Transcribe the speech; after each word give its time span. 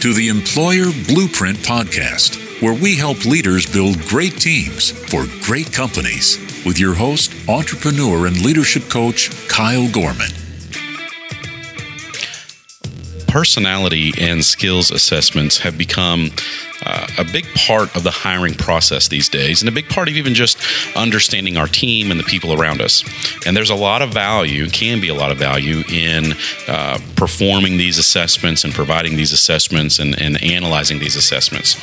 to 0.00 0.14
the 0.14 0.28
Employer 0.28 0.86
Blueprint 1.08 1.58
Podcast, 1.58 2.62
where 2.62 2.72
we 2.72 2.96
help 2.96 3.26
leaders 3.26 3.66
build 3.66 4.00
great 4.06 4.40
teams 4.40 4.90
for 4.90 5.26
great 5.44 5.70
companies 5.74 6.38
with 6.64 6.78
your 6.78 6.94
host, 6.94 7.34
entrepreneur, 7.46 8.26
and 8.26 8.40
leadership 8.40 8.88
coach, 8.88 9.30
Kyle 9.46 9.90
Gorman. 9.90 10.30
Personality 13.28 14.12
and 14.18 14.42
skills 14.42 14.90
assessments 14.90 15.58
have 15.58 15.76
become 15.76 16.30
uh, 16.84 17.06
a 17.18 17.24
big 17.24 17.46
part 17.54 17.94
of 17.94 18.02
the 18.02 18.10
hiring 18.10 18.54
process 18.54 19.08
these 19.08 19.28
days, 19.28 19.60
and 19.60 19.68
a 19.68 19.72
big 19.72 19.88
part 19.88 20.08
of 20.08 20.16
even 20.16 20.34
just 20.34 20.58
understanding 20.96 21.56
our 21.56 21.66
team 21.66 22.10
and 22.10 22.18
the 22.18 22.24
people 22.24 22.52
around 22.52 22.80
us. 22.80 23.04
And 23.46 23.56
there's 23.56 23.70
a 23.70 23.74
lot 23.74 24.02
of 24.02 24.12
value, 24.12 24.68
can 24.68 25.00
be 25.00 25.08
a 25.08 25.14
lot 25.14 25.30
of 25.30 25.38
value, 25.38 25.82
in 25.90 26.32
uh, 26.66 26.98
performing 27.16 27.76
these 27.76 27.98
assessments 27.98 28.64
and 28.64 28.72
providing 28.72 29.16
these 29.16 29.32
assessments 29.32 29.98
and, 29.98 30.20
and, 30.20 30.40
analyzing 30.42 30.98
these 30.98 31.16
assessments. 31.16 31.76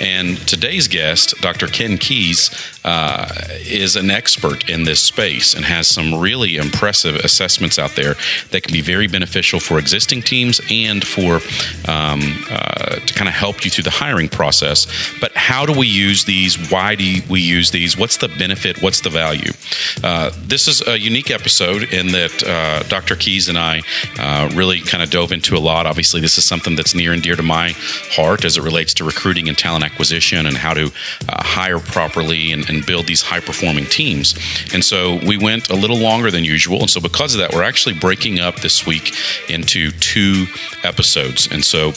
And 0.00 0.36
today's 0.46 0.86
guest, 0.86 1.34
Dr. 1.40 1.66
Ken 1.66 1.96
Keis, 1.96 2.50
uh, 2.84 3.26
is 3.60 3.96
an 3.96 4.10
expert 4.10 4.68
in 4.68 4.84
this 4.84 5.00
space 5.00 5.54
and 5.54 5.64
has 5.64 5.88
some 5.88 6.14
really 6.14 6.56
impressive 6.56 7.16
assessments 7.16 7.78
out 7.78 7.92
there 7.96 8.16
that 8.50 8.62
can 8.64 8.72
be 8.72 8.82
very 8.82 9.06
beneficial 9.06 9.60
for 9.60 9.78
existing 9.78 10.20
teams 10.20 10.60
and 10.70 11.06
for 11.06 11.36
um, 11.90 12.20
uh, 12.50 12.96
to 12.96 13.14
kind 13.14 13.28
of 13.28 13.34
help 13.34 13.64
you 13.64 13.70
through 13.70 13.84
the 13.84 13.90
hiring 13.90 14.28
process 14.28 14.41
process. 14.42 14.88
But 15.20 15.30
how 15.36 15.64
do 15.66 15.72
we 15.78 15.86
use 15.86 16.24
these? 16.24 16.52
Why 16.68 16.96
do 16.96 17.04
we 17.30 17.40
use 17.40 17.70
these? 17.70 17.96
What's 17.96 18.16
the 18.16 18.26
benefit? 18.26 18.82
What's 18.82 19.00
the 19.00 19.10
value? 19.24 19.52
Uh, 20.02 20.32
this 20.52 20.66
is 20.66 20.82
a 20.88 20.98
unique 20.98 21.30
episode 21.30 21.82
in 21.92 22.08
that 22.08 22.34
uh, 22.42 22.82
Dr. 22.88 23.14
Keis 23.14 23.48
and 23.48 23.56
I 23.56 23.82
uh, 24.18 24.50
really 24.52 24.80
kind 24.80 25.00
of 25.00 25.10
dove 25.10 25.30
into 25.30 25.54
a 25.56 25.62
lot. 25.70 25.86
Obviously, 25.86 26.20
this 26.20 26.38
is 26.38 26.44
something 26.44 26.74
that's 26.74 26.92
near 26.92 27.12
and 27.12 27.22
dear 27.22 27.36
to 27.36 27.42
my 27.58 27.68
heart 28.16 28.44
as 28.44 28.56
it 28.56 28.62
relates 28.62 28.92
to 28.94 29.04
recruiting 29.04 29.48
and 29.48 29.56
talent 29.56 29.84
acquisition 29.84 30.46
and 30.46 30.56
how 30.56 30.74
to 30.74 30.86
uh, 31.28 31.44
hire 31.44 31.78
properly 31.78 32.50
and, 32.50 32.68
and 32.68 32.84
build 32.84 33.06
these 33.06 33.22
high 33.22 33.40
performing 33.40 33.86
teams. 33.86 34.34
And 34.74 34.84
so 34.84 35.20
we 35.24 35.38
went 35.38 35.70
a 35.70 35.76
little 35.76 35.98
longer 35.98 36.32
than 36.32 36.42
usual. 36.42 36.80
And 36.80 36.90
so 36.90 37.00
because 37.00 37.32
of 37.34 37.38
that, 37.42 37.52
we're 37.54 37.68
actually 37.72 37.94
breaking 37.94 38.40
up 38.40 38.56
this 38.56 38.84
week 38.84 39.14
into 39.48 39.92
two 39.92 40.46
episodes. 40.82 41.46
And 41.52 41.64
so 41.64 41.92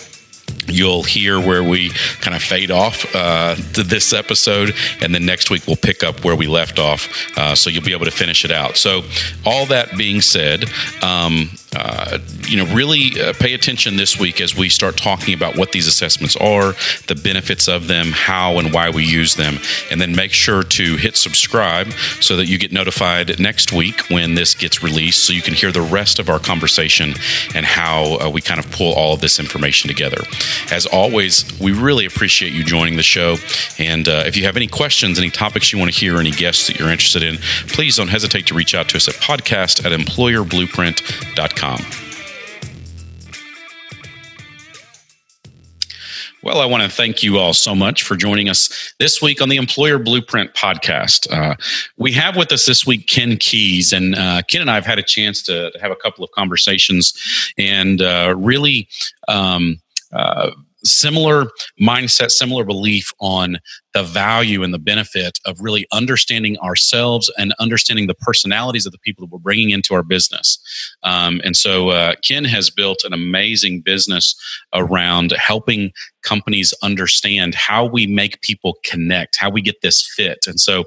you'll 0.67 1.03
hear 1.03 1.39
where 1.39 1.63
we 1.63 1.89
kind 2.21 2.35
of 2.35 2.43
fade 2.43 2.71
off 2.71 3.05
uh, 3.15 3.55
to 3.73 3.83
this 3.83 4.13
episode, 4.13 4.73
and 5.01 5.13
then 5.13 5.25
next 5.25 5.49
week 5.49 5.67
we'll 5.67 5.75
pick 5.75 6.03
up 6.03 6.23
where 6.23 6.35
we 6.35 6.47
left 6.47 6.79
off. 6.79 7.09
Uh, 7.37 7.55
so 7.55 7.69
you'll 7.69 7.83
be 7.83 7.93
able 7.93 8.05
to 8.05 8.11
finish 8.11 8.45
it 8.45 8.51
out. 8.51 8.77
So, 8.77 9.03
all 9.45 9.65
that 9.67 9.97
being 9.97 10.21
said, 10.21 10.65
um, 11.01 11.49
uh, 11.75 12.19
you 12.47 12.57
know, 12.57 12.73
really 12.73 13.11
uh, 13.21 13.33
pay 13.33 13.53
attention 13.53 13.97
this 13.97 14.19
week 14.19 14.39
as 14.39 14.55
we 14.55 14.69
start 14.69 14.97
talking 14.97 15.33
about 15.33 15.57
what 15.57 15.71
these 15.71 15.87
assessments 15.87 16.35
are, 16.37 16.73
the 17.07 17.19
benefits 17.21 17.67
of 17.67 17.87
them, 17.87 18.07
how 18.11 18.57
and 18.57 18.73
why 18.73 18.89
we 18.89 19.03
use 19.03 19.35
them, 19.35 19.57
and 19.91 19.99
then 19.99 20.15
make 20.15 20.31
sure 20.31 20.63
to 20.63 20.95
hit 20.95 21.17
subscribe 21.17 21.91
so 22.21 22.35
that 22.37 22.45
you 22.45 22.57
get 22.57 22.71
notified 22.71 23.39
next 23.39 23.73
week 23.73 24.01
when 24.09 24.35
this 24.35 24.53
gets 24.53 24.83
released, 24.83 25.25
so 25.25 25.33
you 25.33 25.41
can 25.41 25.53
hear 25.53 25.71
the 25.71 25.81
rest 25.81 26.19
of 26.19 26.29
our 26.29 26.39
conversation 26.39 27.13
and 27.53 27.65
how 27.65 28.17
uh, 28.19 28.29
we 28.29 28.41
kind 28.41 28.59
of 28.59 28.69
pull 28.71 28.93
all 28.93 29.13
of 29.13 29.21
this 29.21 29.39
information 29.39 29.87
together. 29.87 30.21
As 30.71 30.85
always, 30.85 31.45
we 31.59 31.71
really 31.71 32.05
appreciate 32.05 32.53
you 32.53 32.63
joining 32.63 32.95
the 32.95 33.03
show, 33.03 33.37
and 33.79 34.07
uh, 34.07 34.23
if 34.25 34.37
you 34.37 34.45
have 34.45 34.55
any 34.55 34.67
questions, 34.67 35.17
any 35.17 35.29
topics 35.29 35.73
you 35.73 35.79
want 35.79 35.91
to 35.91 35.99
hear, 35.99 36.17
any 36.17 36.31
guests 36.31 36.67
that 36.67 36.79
you're 36.79 36.89
interested 36.89 37.23
in, 37.23 37.37
please 37.67 37.97
don't 37.97 38.07
hesitate 38.09 38.47
to 38.47 38.53
reach 38.53 38.75
out 38.75 38.87
to 38.89 38.97
us 38.97 39.07
at 39.07 39.15
podcast 39.15 39.83
at 39.85 39.91
employerblueprint.com. 39.91 41.64
Well, 46.45 46.61
I 46.61 46.67
want 46.67 46.83
to 46.83 46.89
thank 46.89 47.23
you 47.23 47.39
all 47.39 47.55
so 47.55 47.73
much 47.73 48.03
for 48.03 48.15
joining 48.15 48.49
us 48.49 48.93
this 48.99 49.19
week 49.19 49.41
on 49.41 49.49
the 49.49 49.55
Employer 49.55 49.97
Blueprint 49.97 50.53
podcast. 50.53 51.27
Uh, 51.31 51.55
we 51.97 52.11
have 52.11 52.37
with 52.37 52.51
us 52.51 52.67
this 52.67 52.85
week 52.85 53.07
Ken 53.07 53.31
Keis, 53.31 53.91
and 53.91 54.13
uh, 54.13 54.43
Ken 54.47 54.61
and 54.61 54.69
I 54.69 54.75
have 54.75 54.85
had 54.85 54.99
a 54.99 55.03
chance 55.03 55.41
to, 55.43 55.71
to 55.71 55.79
have 55.79 55.89
a 55.89 55.95
couple 55.95 56.23
of 56.23 56.29
conversations 56.31 57.13
and 57.57 57.99
uh, 57.99 58.35
really. 58.37 58.87
Um, 59.27 59.77
uh, 60.13 60.51
similar 60.83 61.45
mindset, 61.81 62.29
similar 62.29 62.63
belief 62.63 63.11
on 63.19 63.57
the 63.95 64.03
value 64.03 64.61
and 64.61 64.73
the 64.73 64.79
benefit 64.79 65.39
of 65.45 65.59
really 65.61 65.87
understanding 65.93 66.57
ourselves 66.59 67.31
and 67.37 67.53
understanding 67.59 68.07
the 68.07 68.13
personalities 68.13 68.85
of 68.85 68.91
the 68.91 68.97
people 68.99 69.25
that 69.25 69.31
we're 69.31 69.39
bringing 69.39 69.69
into 69.69 69.93
our 69.93 70.03
business. 70.03 70.59
Um, 71.03 71.39
and 71.45 71.55
so 71.55 71.89
uh, 71.89 72.15
Ken 72.21 72.43
has 72.43 72.69
built 72.69 73.05
an 73.05 73.13
amazing 73.13 73.79
business 73.79 74.35
around 74.73 75.31
helping 75.37 75.93
companies 76.23 76.73
understand 76.83 77.55
how 77.55 77.85
we 77.85 78.05
make 78.05 78.41
people 78.41 78.77
connect, 78.83 79.37
how 79.39 79.49
we 79.49 79.61
get 79.61 79.81
this 79.81 80.05
fit. 80.15 80.39
And 80.47 80.59
so, 80.59 80.83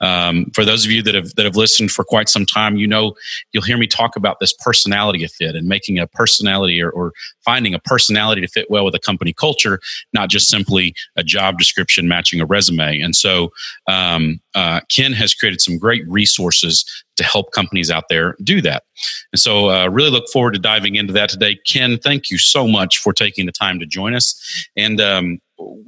um, 0.00 0.46
for 0.54 0.64
those 0.64 0.84
of 0.84 0.90
you 0.92 1.02
that 1.02 1.14
have 1.14 1.34
that 1.34 1.46
have 1.46 1.56
listened 1.56 1.90
for 1.90 2.04
quite 2.04 2.28
some 2.28 2.46
time, 2.46 2.76
you 2.76 2.86
know 2.86 3.14
you'll 3.52 3.64
hear 3.64 3.78
me 3.78 3.86
talk 3.86 4.14
about 4.14 4.38
this 4.38 4.52
personality 4.52 5.24
fit 5.26 5.56
and 5.56 5.66
making 5.66 5.98
a 5.98 6.06
personality 6.06 6.80
or, 6.80 6.90
or 6.90 7.12
finding 7.44 7.74
a 7.74 7.78
personality 7.80 8.40
to 8.40 8.48
fit 8.48 8.70
well 8.70 8.84
with 8.84 8.94
a 8.94 9.00
company 9.00 9.32
culture, 9.32 9.80
not 10.12 10.28
just 10.28 10.48
simply 10.48 10.94
a 11.16 11.24
job 11.24 11.58
description 11.58 12.06
matching 12.06 12.40
a 12.40 12.46
resume. 12.52 13.00
And 13.00 13.16
so, 13.16 13.50
um, 13.88 14.40
uh, 14.54 14.80
Ken 14.94 15.12
has 15.12 15.34
created 15.34 15.60
some 15.60 15.78
great 15.78 16.02
resources 16.08 16.84
to 17.16 17.24
help 17.24 17.52
companies 17.52 17.90
out 17.90 18.04
there 18.08 18.36
do 18.42 18.60
that. 18.62 18.84
And 19.32 19.40
so, 19.40 19.70
uh, 19.70 19.88
really 19.88 20.10
look 20.10 20.28
forward 20.32 20.52
to 20.52 20.60
diving 20.60 20.94
into 20.96 21.12
that 21.14 21.30
today. 21.30 21.58
Ken, 21.66 21.98
thank 21.98 22.30
you 22.30 22.38
so 22.38 22.68
much 22.68 22.98
for 22.98 23.12
taking 23.12 23.46
the 23.46 23.52
time 23.52 23.78
to 23.80 23.86
join 23.86 24.14
us. 24.14 24.34
And 24.76 25.00
um, 25.00 25.38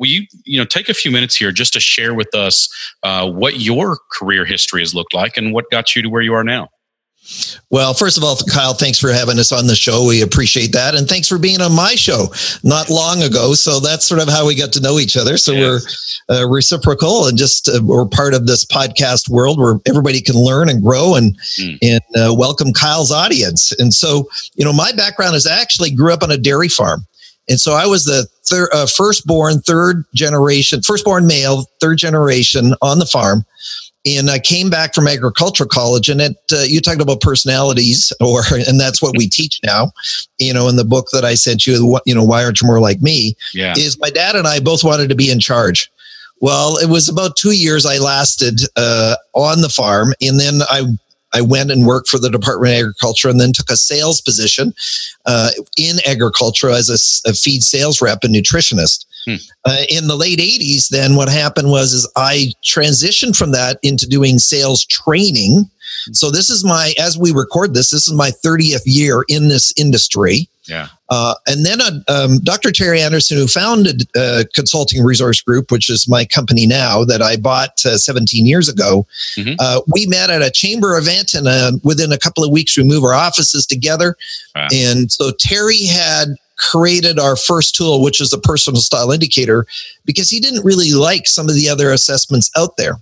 you, 0.01 0.27
you 0.45 0.59
know, 0.59 0.65
take 0.65 0.89
a 0.89 0.95
few 0.95 1.11
minutes 1.11 1.37
here 1.37 1.53
just 1.53 1.73
to 1.75 1.81
share 1.81 2.15
with 2.15 2.35
us 2.35 2.69
uh, 3.03 3.29
what 3.31 3.61
your 3.61 3.99
career 4.13 4.45
history 4.45 4.81
has 4.83 4.95
looked 4.95 5.15
like 5.15 5.37
and 5.37 5.53
what 5.53 5.71
got 5.71 5.95
you 5.95 6.03
to 6.03 6.09
where 6.09 6.23
you 6.23 6.35
are 6.35 6.45
now? 6.45 6.69
Well, 7.71 7.95
first 7.95 8.19
of 8.19 8.25
all, 8.25 8.37
Kyle, 8.53 8.75
thanks 8.75 8.99
for 8.99 9.11
having 9.11 9.39
us 9.39 9.51
on 9.51 9.67
the 9.67 9.75
show. 9.75 10.07
We 10.07 10.23
appreciate 10.23 10.73
that. 10.73 10.95
And 10.95 11.09
thanks 11.09 11.29
for 11.29 11.39
being 11.39 11.61
on 11.61 11.75
my 11.75 11.95
show 11.95 12.27
not 12.63 12.91
long 12.91 13.23
ago. 13.23 13.55
So 13.55 13.81
that's 13.81 14.05
sort 14.05 14.21
of 14.21 14.29
how 14.29 14.47
we 14.47 14.55
got 14.55 14.73
to 14.75 14.81
know 14.81 14.99
each 14.99 15.17
other. 15.17 15.37
So 15.37 15.53
yes. 15.53 16.23
we're 16.29 16.37
uh, 16.37 16.49
reciprocal 16.49 17.27
and 17.27 17.39
just 17.39 17.69
uh, 17.69 17.81
we're 17.83 18.07
part 18.07 18.35
of 18.35 18.47
this 18.47 18.65
podcast 18.65 19.29
world 19.29 19.59
where 19.59 19.77
everybody 19.87 20.21
can 20.21 20.37
learn 20.37 20.69
and 20.69 20.83
grow 20.83 21.15
and, 21.15 21.37
mm. 21.59 21.79
and 21.83 22.03
uh, 22.17 22.35
welcome 22.35 22.73
Kyle's 22.73 23.11
audience. 23.11 23.73
And 23.79 23.95
so, 23.95 24.29
you 24.55 24.65
know, 24.65 24.73
my 24.73 24.93
background 24.93 25.35
is 25.35 25.47
I 25.47 25.61
actually 25.61 25.91
grew 25.91 26.13
up 26.13 26.23
on 26.23 26.31
a 26.31 26.39
dairy 26.39 26.69
farm. 26.69 27.07
And 27.49 27.61
so 27.61 27.73
I 27.73 27.87
was 27.87 28.05
the 28.05 28.27
thir- 28.49 28.71
uh, 28.73 28.87
firstborn, 28.87 29.61
third 29.61 30.05
generation, 30.15 30.83
firstborn 30.83 31.27
male, 31.27 31.67
third 31.81 31.99
generation 31.99 32.75
on 32.81 32.99
the 32.99 33.07
farm 33.07 33.45
and 34.07 34.31
I 34.31 34.39
came 34.39 34.71
back 34.71 34.95
from 34.95 35.09
agricultural 35.09 35.69
college, 35.69 36.09
and 36.09 36.21
it 36.21 36.37
uh, 36.53 36.63
you 36.67 36.81
talked 36.81 37.01
about 37.01 37.21
personalities, 37.21 38.13
or 38.21 38.43
and 38.67 38.79
that's 38.79 39.03
what 39.03 39.17
we 39.17 39.29
teach 39.29 39.61
now. 39.65 39.93
You 40.39 40.55
know, 40.55 40.69
in 40.69 40.77
the 40.77 40.85
book 40.85 41.09
that 41.13 41.25
I 41.25 41.35
sent 41.35 41.67
you, 41.67 41.99
you 42.07 42.15
know, 42.15 42.25
why 42.25 42.45
aren't 42.45 42.61
you 42.61 42.67
more 42.67 42.81
like 42.81 43.01
me? 43.01 43.37
Yeah. 43.53 43.75
Is 43.77 43.99
my 43.99 44.11
dad 44.11 44.37
and 44.37 44.47
I 44.47 44.61
both 44.61 44.85
wanted 44.85 45.09
to 45.09 45.15
be 45.15 45.31
in 45.31 45.41
charge. 45.41 45.91
Well, 46.41 46.77
it 46.77 46.91
was 46.91 47.09
about 47.09 47.37
two 47.37 47.53
years 47.53 47.87
I 47.87 47.99
lasted 47.99 48.61
uh, 48.77 49.17
on 49.33 49.63
the 49.63 49.69
farm, 49.69 50.15
and 50.21 50.39
then 50.39 50.61
I 50.69 50.85
I 51.35 51.41
went 51.41 51.71
and 51.71 51.85
worked 51.87 52.09
for 52.09 52.19
the 52.19 52.31
Department 52.31 52.73
of 52.73 52.79
Agriculture 52.79 53.29
and 53.29 53.41
then 53.41 53.53
took 53.53 53.71
a 53.71 53.77
sales 53.77 54.21
position 54.21 54.73
uh, 55.27 55.51
in 55.77 55.97
agriculture 56.07 56.71
as 56.71 56.89
a, 56.89 57.29
a, 57.29 57.35
feed 57.35 57.63
sales 57.63 58.01
rep 58.01 58.23
and 58.23 58.35
nutritionist. 58.35 59.04
Hmm. 59.27 59.37
Uh, 59.65 59.83
in 59.89 60.07
the 60.07 60.17
late 60.17 60.39
80s, 60.39 60.89
then 60.89 61.17
what 61.17 61.29
happened 61.29 61.71
was 61.71 61.93
is 61.93 62.11
I 62.17 62.53
transitioned 62.63 63.37
from 63.37 63.53
that 63.53 63.79
into 63.83 64.07
doing 64.07 64.39
sales 64.39 64.85
training. 64.85 65.69
Hmm. 66.07 66.13
So 66.13 66.31
this 66.31 66.51
is 66.51 66.65
my, 66.65 66.95
as 66.99 67.19
we 67.19 67.33
record 67.33 67.75
this, 67.75 67.91
this 67.91 68.07
is 68.07 68.13
my 68.13 68.31
30th 68.31 68.83
year 68.85 69.25
in 69.29 69.49
this 69.49 69.73
industry. 69.77 70.49
Yeah. 70.67 70.89
Uh, 71.11 71.35
and 71.47 71.67
then 71.67 71.81
uh, 71.81 72.01
um, 72.09 72.39
Dr. 72.39 72.73
Terry 72.73 73.01
Anderson, 73.01 73.37
who 73.37 73.47
founded 73.47 74.09
uh, 74.17 74.45
Consulting 74.55 75.05
Resource 75.05 75.41
Group, 75.43 75.71
which 75.71 75.91
is 75.91 76.09
my 76.09 76.25
company 76.25 76.67
now 76.67 77.05
that 77.05 77.21
I 77.21 77.37
bought 77.37 77.85
uh, 77.85 77.99
17 77.99 78.47
years 78.47 78.69
ago, 78.69 79.07
mm-hmm. 79.37 79.55
Uh, 79.59 79.81
we 79.93 80.07
met 80.07 80.31
at 80.31 80.43
a 80.43 80.51
chamber 80.51 80.97
event, 80.97 81.35
and 81.35 81.47
uh, 81.47 81.73
within 81.83 82.13
a 82.13 82.19
couple 82.19 82.43
of 82.43 82.51
weeks, 82.51 82.77
we 82.77 82.85
moved 82.85 83.05
our 83.05 83.15
offices 83.15 83.67
together. 83.67 84.17
Wow. 84.55 84.69
And 84.73 85.13
so 85.13 85.31
Terry 85.33 85.85
had 85.85 86.29
created 86.57 87.19
our 87.19 87.37
first 87.37 87.75
tool, 87.75 88.03
which 88.03 88.21
is 88.21 88.33
a 88.33 88.39
personal 88.39 88.81
style 88.81 89.11
indicator, 89.11 89.67
because 90.05 90.31
he 90.31 90.41
didn't 90.41 90.65
really 90.65 90.93
like 90.93 91.27
some 91.27 91.49
of 91.49 91.55
the 91.55 91.69
other 91.69 91.93
assessments 91.93 92.51
out 92.57 92.77
there. 92.77 92.97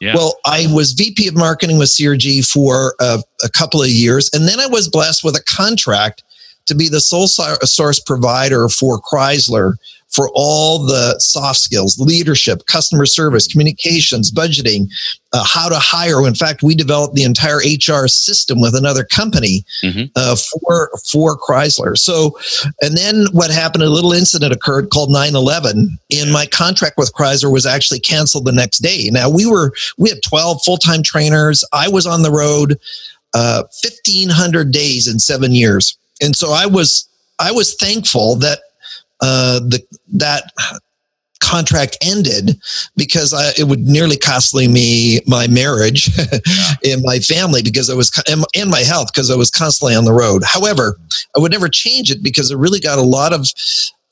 Yeah. 0.00 0.14
Well, 0.14 0.38
I 0.46 0.66
was 0.72 0.92
VP 0.92 1.26
of 1.28 1.36
marketing 1.36 1.78
with 1.78 1.88
CRG 1.88 2.48
for 2.48 2.94
a 3.00 3.48
couple 3.52 3.82
of 3.82 3.88
years, 3.88 4.30
and 4.32 4.46
then 4.46 4.60
I 4.60 4.66
was 4.66 4.88
blessed 4.88 5.24
with 5.24 5.34
a 5.34 5.42
contract 5.42 6.22
to 6.66 6.74
be 6.74 6.88
the 6.88 7.00
sole 7.00 7.26
source 7.26 7.98
provider 7.98 8.68
for 8.68 9.00
Chrysler 9.00 9.74
for 10.18 10.30
all 10.34 10.84
the 10.84 11.14
soft 11.20 11.60
skills, 11.60 11.96
leadership, 12.00 12.66
customer 12.66 13.06
service, 13.06 13.46
communications, 13.46 14.32
budgeting, 14.32 14.88
uh, 15.32 15.44
how 15.46 15.68
to 15.68 15.78
hire. 15.78 16.26
In 16.26 16.34
fact, 16.34 16.64
we 16.64 16.74
developed 16.74 17.14
the 17.14 17.22
entire 17.22 17.58
HR 17.58 18.08
system 18.08 18.60
with 18.60 18.74
another 18.74 19.04
company 19.04 19.64
mm-hmm. 19.80 20.06
uh, 20.16 20.34
for 20.34 20.90
for 21.08 21.38
Chrysler. 21.38 21.96
So, 21.96 22.36
and 22.80 22.96
then 22.96 23.26
what 23.30 23.52
happened? 23.52 23.84
A 23.84 23.88
little 23.88 24.12
incident 24.12 24.52
occurred 24.52 24.90
called 24.90 25.10
9/11, 25.10 25.86
and 26.20 26.32
my 26.32 26.46
contract 26.46 26.98
with 26.98 27.14
Chrysler 27.14 27.52
was 27.52 27.64
actually 27.64 28.00
canceled 28.00 28.44
the 28.44 28.50
next 28.50 28.78
day. 28.78 29.10
Now 29.12 29.30
we 29.30 29.46
were 29.46 29.72
we 29.98 30.08
had 30.08 30.18
12 30.26 30.62
full 30.64 30.78
time 30.78 31.04
trainers. 31.04 31.62
I 31.72 31.88
was 31.88 32.08
on 32.08 32.22
the 32.22 32.32
road 32.32 32.72
uh, 33.34 33.62
1,500 33.84 34.72
days 34.72 35.06
in 35.06 35.20
seven 35.20 35.54
years, 35.54 35.96
and 36.20 36.34
so 36.34 36.50
I 36.50 36.66
was 36.66 37.08
I 37.38 37.52
was 37.52 37.76
thankful 37.76 38.34
that 38.36 38.58
uh, 39.20 39.60
the 39.60 39.82
that 40.12 40.50
contract 41.40 41.96
ended 42.02 42.60
because 42.96 43.32
I, 43.32 43.52
it 43.58 43.68
would 43.68 43.80
nearly 43.80 44.16
costly 44.16 44.68
me 44.68 45.20
my 45.26 45.46
marriage 45.46 46.10
yeah. 46.18 46.92
and 46.92 47.02
my 47.02 47.18
family 47.20 47.62
because 47.62 47.88
I 47.88 47.94
was 47.94 48.10
and 48.54 48.70
my 48.70 48.80
health 48.80 49.12
because 49.12 49.30
I 49.30 49.36
was 49.36 49.50
constantly 49.50 49.94
on 49.94 50.04
the 50.04 50.12
road. 50.12 50.42
However, 50.44 50.98
I 51.36 51.40
would 51.40 51.52
never 51.52 51.68
change 51.68 52.10
it 52.10 52.22
because 52.22 52.50
it 52.50 52.58
really 52.58 52.80
got 52.80 52.98
a 52.98 53.02
lot 53.02 53.32
of 53.32 53.46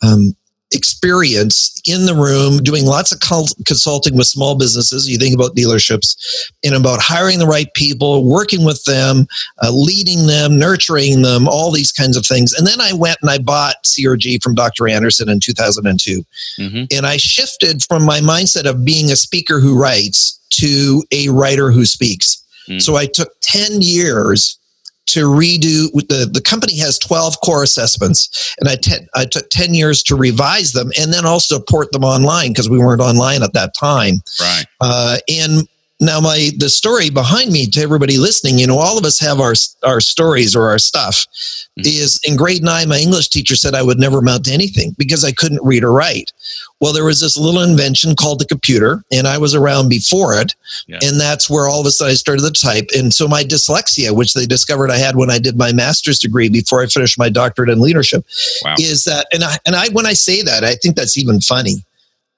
um, 0.03 0.37
experience 0.73 1.81
in 1.87 2.07
the 2.07 2.15
room 2.15 2.59
doing 2.59 2.85
lots 2.85 3.13
of 3.13 3.21
consulting 3.65 4.17
with 4.17 4.27
small 4.27 4.57
businesses 4.57 5.09
you 5.09 5.17
think 5.17 5.33
about 5.33 5.55
dealerships 5.55 6.51
and 6.65 6.75
about 6.75 6.99
hiring 7.01 7.39
the 7.39 7.47
right 7.47 7.73
people 7.75 8.29
working 8.29 8.65
with 8.65 8.83
them 8.85 9.29
uh, 9.63 9.71
leading 9.71 10.27
them 10.27 10.59
nurturing 10.59 11.23
them 11.23 11.47
all 11.47 11.71
these 11.71 11.93
kinds 11.93 12.17
of 12.17 12.27
things 12.27 12.53
and 12.53 12.67
then 12.67 12.81
i 12.81 12.93
went 12.93 13.17
and 13.23 13.31
i 13.31 13.39
bought 13.39 13.77
crg 13.85 14.43
from 14.43 14.57
dr 14.57 14.89
anderson 14.89 15.29
in 15.29 15.39
2002 15.39 16.25
mm-hmm. 16.59 16.85
and 16.91 17.07
i 17.07 17.17
shifted 17.17 17.81
from 17.85 18.05
my 18.05 18.19
mindset 18.19 18.69
of 18.69 18.85
being 18.85 19.13
a 19.13 19.17
speaker 19.17 19.61
who 19.61 19.81
writes 19.81 20.41
to 20.51 21.05
a 21.13 21.29
writer 21.29 21.71
who 21.71 21.87
speaks 21.87 22.43
mm-hmm. 22.69 22.81
so 22.81 22.97
i 22.97 23.07
took 23.07 23.31
10 23.43 23.83
years 23.83 24.59
to 25.07 25.29
redo 25.29 25.91
the 26.09 26.29
the 26.31 26.41
company 26.41 26.79
has 26.79 26.99
12 26.99 27.41
core 27.45 27.63
assessments 27.63 28.55
and 28.59 28.69
I, 28.69 28.77
te- 28.77 29.07
I 29.15 29.25
took 29.25 29.49
10 29.51 29.75
years 29.75 30.03
to 30.05 30.17
revise 30.17 30.73
them 30.73 30.91
and 30.99 31.13
then 31.13 31.25
also 31.25 31.61
port 31.61 31.93
them 31.93 32.05
online 32.05 32.51
because 32.51 32.69
we 32.69 32.79
weren't 32.79 33.01
online 33.01 33.43
at 33.43 33.53
that 33.53 33.75
time. 33.75 34.21
Right. 34.41 34.65
Uh, 34.81 35.19
and 35.29 35.69
now 36.01 36.21
my 36.21 36.51
the 36.59 36.69
story 36.69 37.09
behind 37.09 37.51
me 37.51 37.67
to 37.67 37.81
everybody 37.81 38.19
listening 38.19 38.59
you 38.59 38.67
know 38.67 38.79
all 38.79 38.99
of 38.99 39.05
us 39.05 39.19
have 39.19 39.41
our 39.41 39.55
our 39.83 40.01
stories 40.01 40.55
or 40.55 40.69
our 40.69 40.79
stuff 40.79 41.27
mm-hmm. 41.79 41.87
is 41.87 42.21
in 42.25 42.37
grade 42.37 42.63
nine 42.63 42.89
my 42.89 42.99
english 42.99 43.29
teacher 43.29 43.57
said 43.57 43.75
i 43.75 43.83
would 43.83 43.99
never 43.99 44.19
amount 44.19 44.45
to 44.45 44.53
anything 44.53 44.95
because 44.99 45.25
i 45.25 45.33
couldn't 45.33 45.65
read 45.65 45.83
or 45.83 45.93
write 45.93 46.33
well 46.81 46.93
there 46.93 47.05
was 47.05 47.21
this 47.21 47.39
little 47.39 47.63
invention 47.63 48.15
called 48.15 48.39
the 48.39 48.45
computer 48.45 49.03
and 49.11 49.27
i 49.27 49.39
was 49.39 49.55
around 49.55 49.89
before 49.89 50.39
it 50.39 50.55
yeah. 50.87 50.99
and 51.03 51.19
that's 51.19 51.49
where 51.49 51.67
all 51.67 51.81
of 51.81 51.87
a 51.87 51.91
sudden 51.91 52.13
i 52.13 52.15
started 52.15 52.43
to 52.43 52.51
type 52.51 52.89
and 52.95 53.15
so 53.15 53.27
my 53.27 53.43
dyslexia 53.43 54.15
which 54.15 54.35
they 54.35 54.45
discovered 54.45 54.91
i 54.91 54.99
had 54.99 55.17
when 55.17 55.31
i 55.31 55.39
did 55.39 55.57
my 55.57 55.73
master's 55.73 56.19
degree 56.19 56.51
before 56.51 56.83
i 56.83 56.87
finished 56.87 57.19
my 57.19 57.31
doctorate 57.31 57.71
in 57.71 57.81
leadership 57.81 58.23
wow. 58.65 58.75
is 58.79 59.05
that 59.05 59.27
and 59.33 59.43
i 59.43 59.57
and 59.65 59.75
i 59.75 59.89
when 59.93 60.05
i 60.05 60.13
say 60.13 60.43
that 60.43 60.63
i 60.63 60.75
think 60.75 60.95
that's 60.95 61.17
even 61.17 61.41
funny 61.41 61.85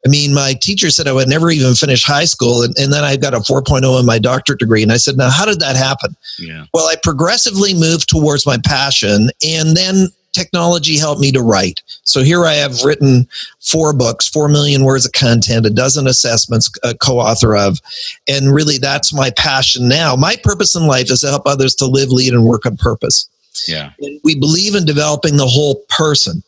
I 0.06 0.08
mean, 0.08 0.32
my 0.32 0.54
teacher 0.60 0.90
said 0.90 1.08
I 1.08 1.12
would 1.12 1.28
never 1.28 1.50
even 1.50 1.74
finish 1.74 2.04
high 2.04 2.24
school, 2.24 2.62
and, 2.62 2.76
and 2.78 2.92
then 2.92 3.02
I 3.04 3.16
got 3.16 3.34
a 3.34 3.38
4.0 3.38 3.98
in 3.98 4.06
my 4.06 4.18
doctorate 4.18 4.60
degree. 4.60 4.82
And 4.82 4.92
I 4.92 4.96
said, 4.96 5.16
Now, 5.16 5.28
how 5.28 5.44
did 5.44 5.60
that 5.60 5.76
happen? 5.76 6.16
Yeah. 6.38 6.66
Well, 6.72 6.86
I 6.86 6.94
progressively 7.02 7.74
moved 7.74 8.08
towards 8.08 8.46
my 8.46 8.58
passion, 8.64 9.30
and 9.44 9.76
then 9.76 10.08
technology 10.32 10.96
helped 10.96 11.20
me 11.20 11.32
to 11.32 11.42
write. 11.42 11.82
So 12.04 12.22
here 12.22 12.44
I 12.44 12.54
have 12.54 12.84
written 12.84 13.26
four 13.60 13.92
books, 13.92 14.28
four 14.28 14.48
million 14.48 14.84
words 14.84 15.04
of 15.04 15.12
content, 15.12 15.66
a 15.66 15.70
dozen 15.70 16.06
assessments, 16.06 16.70
a 16.84 16.94
co 16.94 17.18
author 17.18 17.56
of. 17.56 17.80
And 18.28 18.54
really, 18.54 18.78
that's 18.78 19.12
my 19.12 19.30
passion 19.36 19.88
now. 19.88 20.14
My 20.14 20.36
purpose 20.36 20.76
in 20.76 20.86
life 20.86 21.10
is 21.10 21.20
to 21.20 21.28
help 21.28 21.42
others 21.46 21.74
to 21.76 21.86
live, 21.86 22.10
lead, 22.10 22.32
and 22.32 22.44
work 22.44 22.66
on 22.66 22.76
purpose. 22.76 23.28
Yeah. 23.66 23.90
And 24.00 24.20
we 24.22 24.38
believe 24.38 24.74
in 24.74 24.84
developing 24.84 25.36
the 25.36 25.46
whole 25.46 25.82
person. 25.88 26.42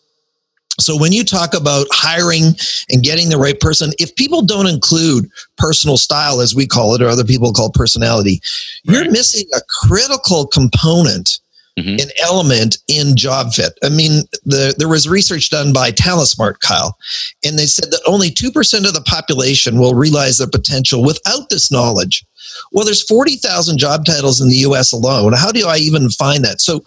So 0.81 0.97
when 0.97 1.13
you 1.13 1.25
talk 1.25 1.55
about 1.55 1.87
hiring 1.91 2.55
and 2.89 3.03
getting 3.03 3.29
the 3.29 3.39
right 3.39 3.59
person, 3.59 3.93
if 3.99 4.15
people 4.17 4.43
don't 4.43 4.67
include 4.67 5.31
personal 5.57 5.97
style, 5.97 6.41
as 6.41 6.55
we 6.55 6.67
call 6.67 6.95
it, 6.95 7.03
or 7.03 7.09
other 7.09 7.25
people 7.25 7.53
call 7.53 7.71
personality, 7.71 8.41
right. 8.87 8.95
you're 8.95 9.11
missing 9.11 9.47
a 9.55 9.61
critical 9.87 10.47
component 10.47 11.41
mm-hmm. 11.79 12.01
an 12.01 12.11
element 12.23 12.79
in 12.89 13.17
job 13.17 13.53
fit. 13.53 13.79
I 13.83 13.89
mean, 13.89 14.23
the, 14.45 14.75
there 14.79 14.89
was 14.89 15.09
research 15.09 15.51
done 15.51 15.73
by 15.73 15.91
TalentSmart, 15.91 16.61
Kyle, 16.61 16.97
and 17.45 17.59
they 17.59 17.67
said 17.67 17.91
that 17.91 18.03
only 18.07 18.31
2% 18.31 18.87
of 18.87 18.95
the 18.95 19.03
population 19.03 19.79
will 19.79 19.95
realize 19.95 20.39
their 20.39 20.49
potential 20.49 21.05
without 21.05 21.51
this 21.51 21.71
knowledge. 21.71 22.25
Well, 22.73 22.85
there's 22.85 23.03
40,000 23.03 23.79
job 23.79 24.05
titles 24.05 24.41
in 24.41 24.49
the 24.49 24.57
US 24.57 24.93
alone. 24.93 25.33
How 25.35 25.53
do 25.53 25.67
I 25.67 25.77
even 25.77 26.11
find 26.11 26.45
that? 26.45 26.61
So 26.61 26.83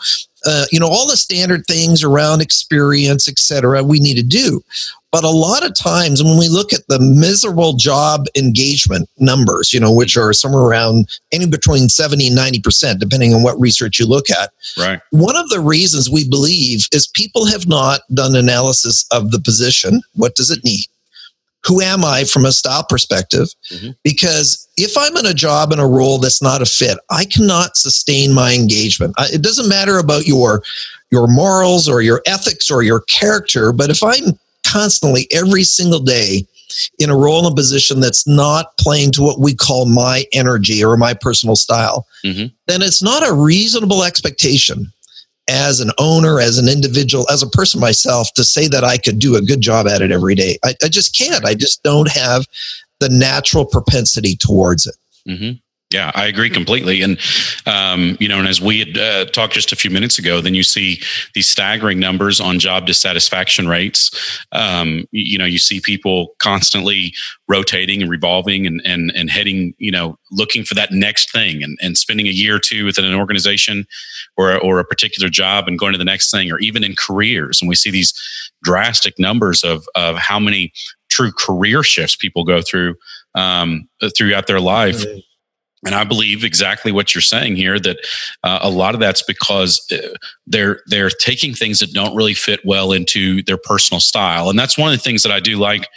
uh, 0.46 0.66
you 0.72 0.80
know 0.80 0.88
all 0.88 1.08
the 1.08 1.18
standard 1.18 1.66
things 1.68 2.04
around 2.04 2.42
experience 2.42 3.28
etc 3.28 3.84
we 3.84 4.00
need 4.00 4.16
to 4.16 4.24
do. 4.24 4.62
But 5.12 5.24
a 5.24 5.30
lot 5.30 5.64
of 5.64 5.76
times 5.76 6.24
when 6.24 6.40
we 6.40 6.50
look 6.50 6.74
at 6.74 6.88
the 6.88 7.00
miserable 7.00 7.74
job 7.74 8.26
engagement 8.36 9.10
numbers 9.20 9.72
you 9.72 9.80
know 9.80 9.94
which 9.94 10.18
are 10.18 10.34
somewhere 10.34 10.64
around 10.64 11.08
any 11.32 11.46
between 11.46 11.90
70 11.90 12.28
and 12.28 12.38
90% 12.38 13.00
depending 13.00 13.34
on 13.34 13.44
what 13.44 13.60
research 13.60 14.00
you 14.00 14.08
look 14.08 14.30
at 14.30 14.50
right. 14.78 15.00
one 15.12 15.36
of 15.36 15.50
the 15.50 15.60
reasons 15.60 16.10
we 16.10 16.28
believe 16.28 16.88
is 16.92 17.08
people 17.08 17.46
have 17.46 17.68
not 17.68 18.02
done 18.14 18.36
analysis 18.36 19.06
of 19.12 19.32
the 19.32 19.40
position. 19.40 20.02
What 20.16 20.36
does 20.36 20.50
it 20.50 20.64
need 20.64 20.86
who 21.66 21.82
am 21.82 22.04
I 22.04 22.26
from 22.26 22.46
a 22.46 22.52
style 22.52 22.84
perspective? 22.84 23.48
Mm-hmm. 23.72 23.92
Because 24.04 24.68
if 24.78 24.98
I'm 24.98 25.16
in 25.18 25.26
a 25.26 25.34
job 25.34 25.72
in 25.72 25.80
a 25.80 25.88
role 25.88 26.18
that's 26.18 26.42
not 26.42 26.62
a 26.62 26.66
fit, 26.66 26.98
I 27.10 27.26
cannot 27.26 27.78
sustain 27.78 28.34
my 28.34 28.54
engagement. 28.54 29.16
it 29.20 29.42
doesn't 29.42 29.70
matter 29.70 29.98
about 29.98 30.26
your 30.26 30.64
your 31.12 31.28
morals 31.28 31.88
or 31.88 32.02
your 32.02 32.22
ethics 32.26 32.72
or 32.72 32.82
your 32.82 33.02
character, 33.02 33.72
but 33.72 33.92
if 33.92 34.02
I'm 34.04 34.38
constantly 34.66 35.28
every 35.32 35.64
single 35.64 36.00
day 36.00 36.48
in 36.98 37.12
a 37.12 37.16
role 37.16 37.46
and 37.46 37.56
position 37.56 38.00
that's 38.00 38.28
not 38.28 38.76
playing 38.78 39.12
to 39.12 39.22
what 39.22 39.40
we 39.40 39.54
call 39.54 39.86
my 39.86 40.26
energy 40.34 40.84
or 40.84 40.98
my 40.98 41.14
personal 41.14 41.56
style, 41.56 42.08
mm-hmm. 42.26 42.48
then 42.66 42.82
it's 42.82 43.04
not 43.04 43.28
a 43.28 43.34
reasonable 43.34 44.04
expectation 44.04 44.92
as 45.50 45.80
an 45.80 45.92
owner, 45.98 46.40
as 46.40 46.58
an 46.58 46.70
individual, 46.70 47.26
as 47.32 47.44
a 47.44 47.50
person 47.50 47.80
myself, 47.80 48.34
to 48.34 48.44
say 48.44 48.68
that 48.68 48.84
I 48.84 48.98
could 48.98 49.20
do 49.20 49.36
a 49.36 49.42
good 49.42 49.62
job 49.62 49.88
at 49.88 50.02
it 50.02 50.12
every 50.12 50.36
day. 50.36 50.58
I, 50.64 50.76
I 50.84 50.88
just 50.88 51.18
can't. 51.18 51.46
I 51.46 51.54
just 51.54 51.84
don't 51.84 52.10
have 52.10 52.46
the 53.00 53.10
natural 53.10 53.66
propensity 53.66 54.36
towards 54.36 54.88
it. 54.88 54.96
Mm-hmm. 55.28 55.52
Yeah, 55.94 56.12
I 56.16 56.26
agree 56.26 56.50
completely. 56.50 57.02
And, 57.02 57.20
um, 57.68 58.18
you 58.20 58.28
know, 58.28 58.40
and 58.40 58.48
as 58.48 58.60
we 58.60 58.80
had 58.80 58.98
uh, 58.98 59.26
talked 59.26 59.54
just 59.54 59.72
a 59.72 59.76
few 59.76 59.92
minutes 59.92 60.18
ago, 60.18 60.42
then 60.42 60.56
you 60.56 60.64
see 60.64 61.00
these 61.36 61.48
staggering 61.48 62.00
numbers 62.00 62.42
on 62.42 62.58
job 62.58 62.88
dissatisfaction 62.88 63.68
rates. 63.68 64.42
Um, 64.52 65.06
you, 65.12 65.34
you, 65.34 65.38
know, 65.38 65.46
you 65.46 65.60
see 65.60 65.80
people 65.80 66.34
constantly 66.40 67.14
rotating 67.48 68.02
and 68.02 68.10
revolving 68.10 68.66
and, 68.66 68.82
and, 68.86 69.12
and 69.16 69.30
heading, 69.30 69.76
you 69.78 69.92
know, 69.92 70.18
looking 70.32 70.64
for 70.64 70.74
that 70.74 70.92
next 70.92 71.32
thing 71.32 71.62
and, 71.62 71.78
and 71.82 71.98
spending 71.98 72.26
a 72.26 72.32
year 72.32 72.56
or 72.56 72.60
two 72.60 72.86
within 72.86 73.06
an 73.06 73.14
organization 73.14 73.86
or, 74.36 74.58
or 74.60 74.80
a 74.80 74.86
particular 74.86 75.30
job 75.30 75.68
and 75.68 75.78
going 75.78 75.92
to 75.92 76.00
the 76.00 76.04
next 76.04 76.32
thing, 76.32 76.52
or 76.52 76.60
even 76.60 76.84
in 76.84 76.96
careers. 76.98 77.62
And 77.62 77.70
we 77.70 77.76
see 77.76 77.92
these 77.92 78.14
drastic 78.64 79.14
numbers 79.20 79.64
of, 79.64 79.86
of 79.96 80.18
how 80.18 80.40
many 80.40 80.74
true 81.10 81.32
career 81.32 81.84
shifts 81.84 82.16
people 82.16 82.44
go 82.44 82.62
through 82.62 82.96
um, 83.36 83.88
throughout 84.18 84.48
their 84.48 84.60
life. 84.60 85.06
And 85.86 85.96
I 85.96 86.04
believe 86.04 86.44
exactly 86.44 86.92
what 86.92 87.14
you're 87.14 87.22
saying 87.22 87.56
here 87.56 87.80
that 87.80 87.98
uh, 88.44 88.60
a 88.62 88.70
lot 88.70 88.94
of 88.94 89.00
that's 89.00 89.22
because 89.22 89.86
uh, 89.92 90.16
they're 90.48 90.82
they're 90.88 91.10
taking 91.10 91.54
things 91.54 91.80
that 91.80 91.94
don't 91.94 92.16
really 92.16 92.34
fit 92.34 92.62
well 92.66 92.92
into 92.92 93.44
their 93.44 93.58
personal 93.58 94.00
style, 94.00 94.50
and 94.50 94.58
that's 94.58 94.78
one 94.78 94.92
of 94.92 94.98
the 94.98 95.04
things 95.04 95.24
that 95.24 95.32
I 95.32 95.40
do 95.40 95.58
like 95.58 95.88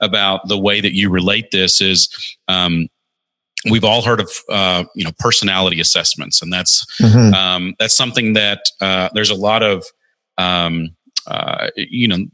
about 0.00 0.48
the 0.48 0.58
way 0.58 0.80
that 0.80 0.94
you 0.94 1.10
relate 1.10 1.50
this 1.52 1.80
is. 1.80 2.08
Um, 2.48 2.88
we've 3.70 3.84
all 3.84 4.02
heard 4.02 4.20
of 4.20 4.30
uh, 4.50 4.84
you 4.94 5.04
know 5.04 5.12
personality 5.18 5.80
assessments, 5.80 6.42
and 6.42 6.52
that's 6.52 6.84
mm-hmm. 7.00 7.34
um, 7.34 7.74
that's 7.78 7.96
something 7.96 8.32
that 8.32 8.60
uh, 8.80 9.08
there's 9.14 9.30
a 9.30 9.34
lot 9.34 9.62
of 9.62 9.84
um, 10.38 10.90
uh, 11.26 11.68
you 11.76 12.08
know 12.08 12.26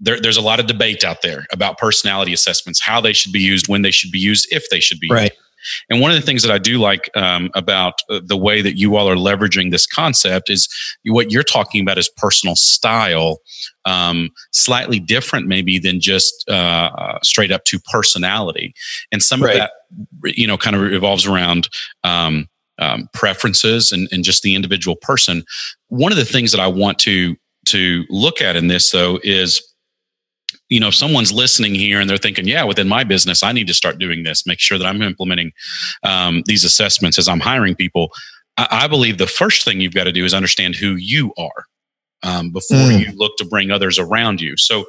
there, 0.00 0.20
there's 0.20 0.36
a 0.36 0.42
lot 0.42 0.60
of 0.60 0.66
debate 0.66 1.04
out 1.04 1.22
there 1.22 1.46
about 1.52 1.78
personality 1.78 2.32
assessments, 2.32 2.80
how 2.80 3.00
they 3.00 3.12
should 3.12 3.32
be 3.32 3.40
used, 3.40 3.68
when 3.68 3.82
they 3.82 3.90
should 3.90 4.10
be 4.10 4.18
used, 4.18 4.46
if 4.50 4.68
they 4.70 4.80
should 4.80 5.00
be 5.00 5.08
right. 5.10 5.32
used. 5.32 5.42
And 5.90 6.00
one 6.00 6.10
of 6.10 6.16
the 6.16 6.22
things 6.22 6.42
that 6.42 6.52
I 6.52 6.58
do 6.58 6.78
like 6.78 7.10
um, 7.16 7.50
about 7.54 7.94
uh, 8.10 8.20
the 8.24 8.36
way 8.36 8.62
that 8.62 8.76
you 8.76 8.96
all 8.96 9.08
are 9.08 9.16
leveraging 9.16 9.70
this 9.70 9.86
concept 9.86 10.50
is 10.50 10.68
what 11.04 11.30
you're 11.30 11.42
talking 11.42 11.82
about 11.82 11.98
is 11.98 12.08
personal 12.16 12.56
style, 12.56 13.38
um, 13.84 14.30
slightly 14.52 14.98
different 14.98 15.46
maybe 15.46 15.78
than 15.78 16.00
just 16.00 16.48
uh, 16.48 17.18
straight 17.22 17.52
up 17.52 17.64
to 17.64 17.78
personality. 17.80 18.74
And 19.12 19.22
some 19.22 19.42
right. 19.42 19.60
of 19.60 19.68
that, 20.22 20.36
you 20.36 20.46
know, 20.46 20.58
kind 20.58 20.76
of 20.76 20.82
revolves 20.82 21.26
around. 21.26 21.68
Um, 22.04 22.48
um, 22.78 23.08
preferences 23.14 23.90
and, 23.90 24.06
and 24.12 24.22
just 24.22 24.42
the 24.42 24.54
individual 24.54 24.96
person. 24.96 25.44
One 25.88 26.12
of 26.12 26.18
the 26.18 26.26
things 26.26 26.52
that 26.52 26.60
I 26.60 26.66
want 26.66 26.98
to 27.00 27.34
to 27.68 28.04
look 28.10 28.40
at 28.40 28.54
in 28.54 28.68
this 28.68 28.90
though 28.90 29.18
is 29.22 29.62
you 30.68 30.80
know, 30.80 30.88
if 30.88 30.94
someone's 30.94 31.32
listening 31.32 31.74
here 31.74 32.00
and 32.00 32.10
they're 32.10 32.16
thinking, 32.16 32.46
yeah, 32.46 32.64
within 32.64 32.88
my 32.88 33.04
business, 33.04 33.42
I 33.42 33.52
need 33.52 33.68
to 33.68 33.74
start 33.74 33.98
doing 33.98 34.24
this, 34.24 34.46
make 34.46 34.58
sure 34.58 34.78
that 34.78 34.86
I'm 34.86 35.02
implementing 35.02 35.52
um, 36.02 36.42
these 36.46 36.64
assessments 36.64 37.18
as 37.18 37.28
I'm 37.28 37.40
hiring 37.40 37.74
people. 37.74 38.10
I, 38.56 38.66
I, 38.70 38.86
believe 38.88 39.18
the 39.18 39.26
first 39.26 39.64
thing 39.64 39.80
you've 39.80 39.94
got 39.94 40.04
to 40.04 40.12
do 40.12 40.24
is 40.24 40.34
understand 40.34 40.74
who 40.74 40.96
you 40.96 41.32
are 41.38 41.66
um, 42.22 42.50
before 42.50 42.78
mm. 42.78 43.00
you 43.00 43.12
look 43.16 43.36
to 43.36 43.44
bring 43.44 43.70
others 43.70 43.98
around 43.98 44.40
you. 44.40 44.56
So, 44.56 44.86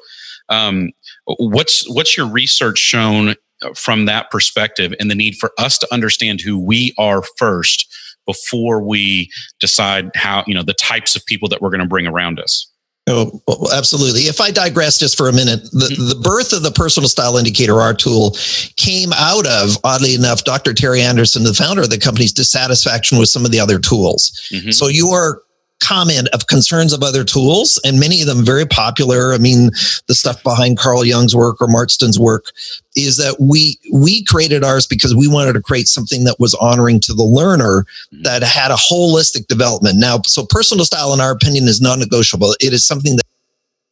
um, 0.50 0.92
what's 1.26 1.88
what's 1.94 2.16
your 2.16 2.28
research 2.28 2.80
shown 2.80 3.36
from 3.76 4.06
that 4.06 4.32
perspective, 4.32 4.94
and 5.00 5.12
the 5.12 5.16
need 5.16 5.36
for 5.36 5.52
us 5.58 5.78
to 5.80 5.88
understand 5.94 6.40
who 6.42 6.58
we 6.58 6.94
are 6.98 7.22
first 7.38 7.94
before 8.26 8.82
we 8.82 9.30
decide 9.60 10.10
how 10.16 10.44
you 10.48 10.54
know 10.54 10.64
the 10.64 10.74
types 10.74 11.16
of 11.16 11.26
people 11.26 11.50
that 11.50 11.62
we're 11.62 11.70
going 11.70 11.82
to 11.82 11.88
bring 11.88 12.08
around 12.08 12.40
us? 12.40 12.72
Oh, 13.08 13.42
absolutely. 13.74 14.22
If 14.22 14.42
I 14.42 14.52
digress 14.52 15.00
just 15.00 15.18
for 15.18 15.30
a 15.30 15.34
minute, 15.34 15.64
the, 15.72 15.88
mm-hmm. 15.88 16.10
the 16.10 16.16
birth 16.22 16.52
of 16.52 16.62
the 16.62 16.72
personal 16.72 17.08
style 17.08 17.38
indicator, 17.38 17.80
our 17.80 17.94
tool, 17.94 18.36
came 18.76 19.14
out 19.14 19.48
of, 19.48 19.78
oddly 19.86 20.14
enough, 20.14 20.44
Dr. 20.44 20.74
Terry 20.74 21.02
Anderson, 21.02 21.44
the 21.44 21.54
founder 21.54 21.84
of 21.84 21.90
the 21.90 21.98
company's 21.98 22.34
dissatisfaction 22.34 23.18
with 23.18 23.30
some 23.30 23.46
of 23.46 23.52
the 23.52 23.62
other 23.62 23.80
tools. 23.80 24.32
Mm-hmm. 24.52 24.72
So 24.72 24.88
you 24.88 25.10
are 25.10 25.42
comment 25.80 26.28
of 26.34 26.48
concerns 26.48 26.94
of 26.94 27.04
other 27.04 27.24
tools, 27.24 27.80
and 27.86 28.00
many 28.00 28.22
of 28.22 28.28
them 28.28 28.44
very 28.44 28.66
popular. 28.66 29.34
I 29.34 29.38
mean, 29.38 29.72
the 30.08 30.16
stuff 30.16 30.42
behind 30.44 30.78
Carl 30.78 31.06
Jung's 31.06 31.36
work 31.36 31.62
or 31.62 31.68
Marston's 31.68 32.20
work 32.20 32.52
is 32.96 33.18
that 33.18 33.38
we 33.40 33.80
we 33.92 34.24
created 34.26 34.64
ours 34.64 34.88
because 34.88 35.16
we 35.16 35.28
wanted 35.28 35.54
to 35.54 35.62
create 35.62 35.88
something 35.88 36.24
that 36.24 36.40
was 36.40 36.56
honoring 36.56 37.00
to 37.02 37.14
the 37.14 37.24
learner 37.24 37.86
that 38.24 38.44
had 38.44 38.72
a 38.72 38.76
holistic 38.76 39.48
development. 39.48 40.00
Now, 40.00 40.22
so 40.24 40.46
personal 40.46 40.86
style, 40.86 41.14
in 41.14 41.22
our 41.22 41.32
opinion, 41.32 41.66
is 41.66 41.82
non-negotiable. 41.82 42.56
It 42.60 42.74
is 42.74 42.86
something 42.86 43.16
that 43.16 43.26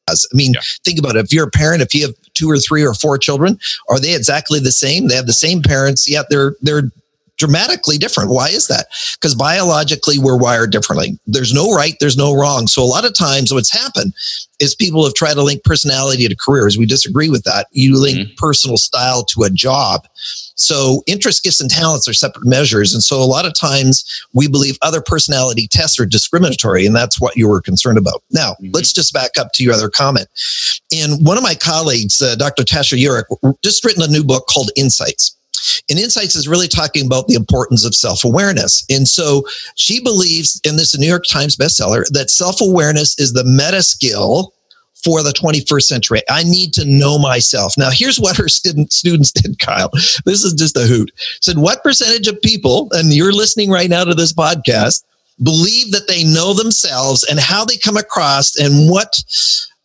has. 0.07 0.25
I 0.33 0.35
mean, 0.35 0.53
yeah. 0.53 0.61
think 0.83 0.99
about 0.99 1.15
it. 1.15 1.25
If 1.25 1.33
you're 1.33 1.47
a 1.47 1.51
parent, 1.51 1.81
if 1.81 1.93
you 1.93 2.07
have 2.07 2.15
two 2.33 2.49
or 2.49 2.57
three 2.57 2.85
or 2.85 2.93
four 2.93 3.17
children, 3.17 3.59
are 3.89 3.99
they 3.99 4.15
exactly 4.15 4.59
the 4.59 4.71
same? 4.71 5.07
They 5.07 5.15
have 5.15 5.27
the 5.27 5.33
same 5.33 5.61
parents, 5.61 6.09
yet 6.09 6.27
they're 6.29 6.55
they're 6.61 6.91
dramatically 7.37 7.97
different. 7.97 8.29
Why 8.29 8.49
is 8.49 8.67
that? 8.67 8.87
Because 9.13 9.35
biologically 9.35 10.19
we're 10.19 10.37
wired 10.37 10.71
differently. 10.71 11.19
There's 11.27 11.53
no 11.53 11.73
right, 11.73 11.95
there's 11.99 12.17
no 12.17 12.33
wrong. 12.33 12.67
So 12.67 12.81
a 12.81 12.85
lot 12.85 13.05
of 13.05 13.13
times 13.13 13.53
what's 13.53 13.71
happened 13.71 14.13
is 14.59 14.73
people 14.73 15.03
have 15.03 15.13
tried 15.13 15.33
to 15.33 15.43
link 15.43 15.63
personality 15.63 16.27
to 16.27 16.35
careers. 16.35 16.77
We 16.77 16.85
disagree 16.85 17.29
with 17.29 17.43
that. 17.43 17.67
You 17.71 17.99
link 17.99 18.19
mm-hmm. 18.19 18.35
personal 18.37 18.77
style 18.77 19.23
to 19.25 19.43
a 19.43 19.49
job. 19.49 20.07
So 20.55 21.03
interest, 21.07 21.43
gifts, 21.43 21.59
and 21.59 21.69
talents 21.69 22.07
are 22.07 22.13
separate 22.13 22.47
measures. 22.47 22.93
And 22.93 23.03
so 23.03 23.21
a 23.21 23.25
lot 23.25 23.45
of 23.45 23.53
times 23.53 24.05
we 24.33 24.47
believe 24.47 24.77
other 24.81 25.01
personality 25.01 25.67
tests 25.67 25.99
are 25.99 26.05
discriminatory, 26.05 26.85
and 26.85 26.95
that's 26.95 27.19
what 27.19 27.35
you 27.35 27.49
were 27.49 27.61
concerned 27.61 27.97
about. 27.97 28.23
Now, 28.31 28.51
mm-hmm. 28.53 28.71
let's 28.73 28.93
just 28.93 29.13
back 29.13 29.31
up 29.37 29.51
to 29.53 29.63
your 29.63 29.73
other 29.73 29.89
comment. 29.89 30.27
And 30.93 31.25
one 31.25 31.37
of 31.37 31.43
my 31.43 31.55
colleagues, 31.55 32.21
uh, 32.21 32.35
Dr. 32.35 32.63
Tasha 32.63 32.97
Eurich, 32.97 33.55
just 33.63 33.83
written 33.83 34.03
a 34.03 34.07
new 34.07 34.23
book 34.23 34.47
called 34.47 34.71
Insights. 34.77 35.35
And 35.89 35.99
Insights 35.99 36.35
is 36.35 36.47
really 36.47 36.67
talking 36.67 37.05
about 37.05 37.27
the 37.27 37.35
importance 37.35 37.85
of 37.85 37.95
self 37.95 38.23
awareness. 38.23 38.85
And 38.89 39.07
so 39.07 39.43
she 39.75 40.01
believes, 40.01 40.59
and 40.65 40.77
this 40.77 40.97
New 40.97 41.07
York 41.07 41.25
Times 41.29 41.55
bestseller, 41.55 42.05
that 42.11 42.29
self 42.29 42.61
awareness 42.61 43.17
is 43.19 43.33
the 43.33 43.43
meta 43.43 43.83
skill 43.83 44.53
for 45.05 45.21
the 45.21 45.31
21st 45.31 45.83
century. 45.83 46.21
I 46.29 46.43
need 46.43 46.73
to 46.73 46.85
know 46.85 47.19
myself. 47.19 47.75
Now, 47.77 47.91
here's 47.91 48.19
what 48.19 48.35
her 48.37 48.49
student, 48.49 48.91
students 48.91 49.31
did, 49.31 49.59
Kyle. 49.59 49.91
This 50.25 50.43
is 50.43 50.53
just 50.53 50.75
a 50.75 50.87
hoot. 50.87 51.11
Said, 51.41 51.59
what 51.59 51.83
percentage 51.83 52.27
of 52.27 52.41
people, 52.41 52.89
and 52.91 53.13
you're 53.13 53.31
listening 53.31 53.69
right 53.69 53.89
now 53.89 54.03
to 54.03 54.15
this 54.15 54.33
podcast, 54.33 55.03
believe 55.43 55.91
that 55.91 56.07
they 56.07 56.23
know 56.23 56.53
themselves 56.53 57.23
and 57.29 57.39
how 57.39 57.63
they 57.65 57.77
come 57.77 57.97
across 57.97 58.57
and 58.57 58.89
what 58.89 59.13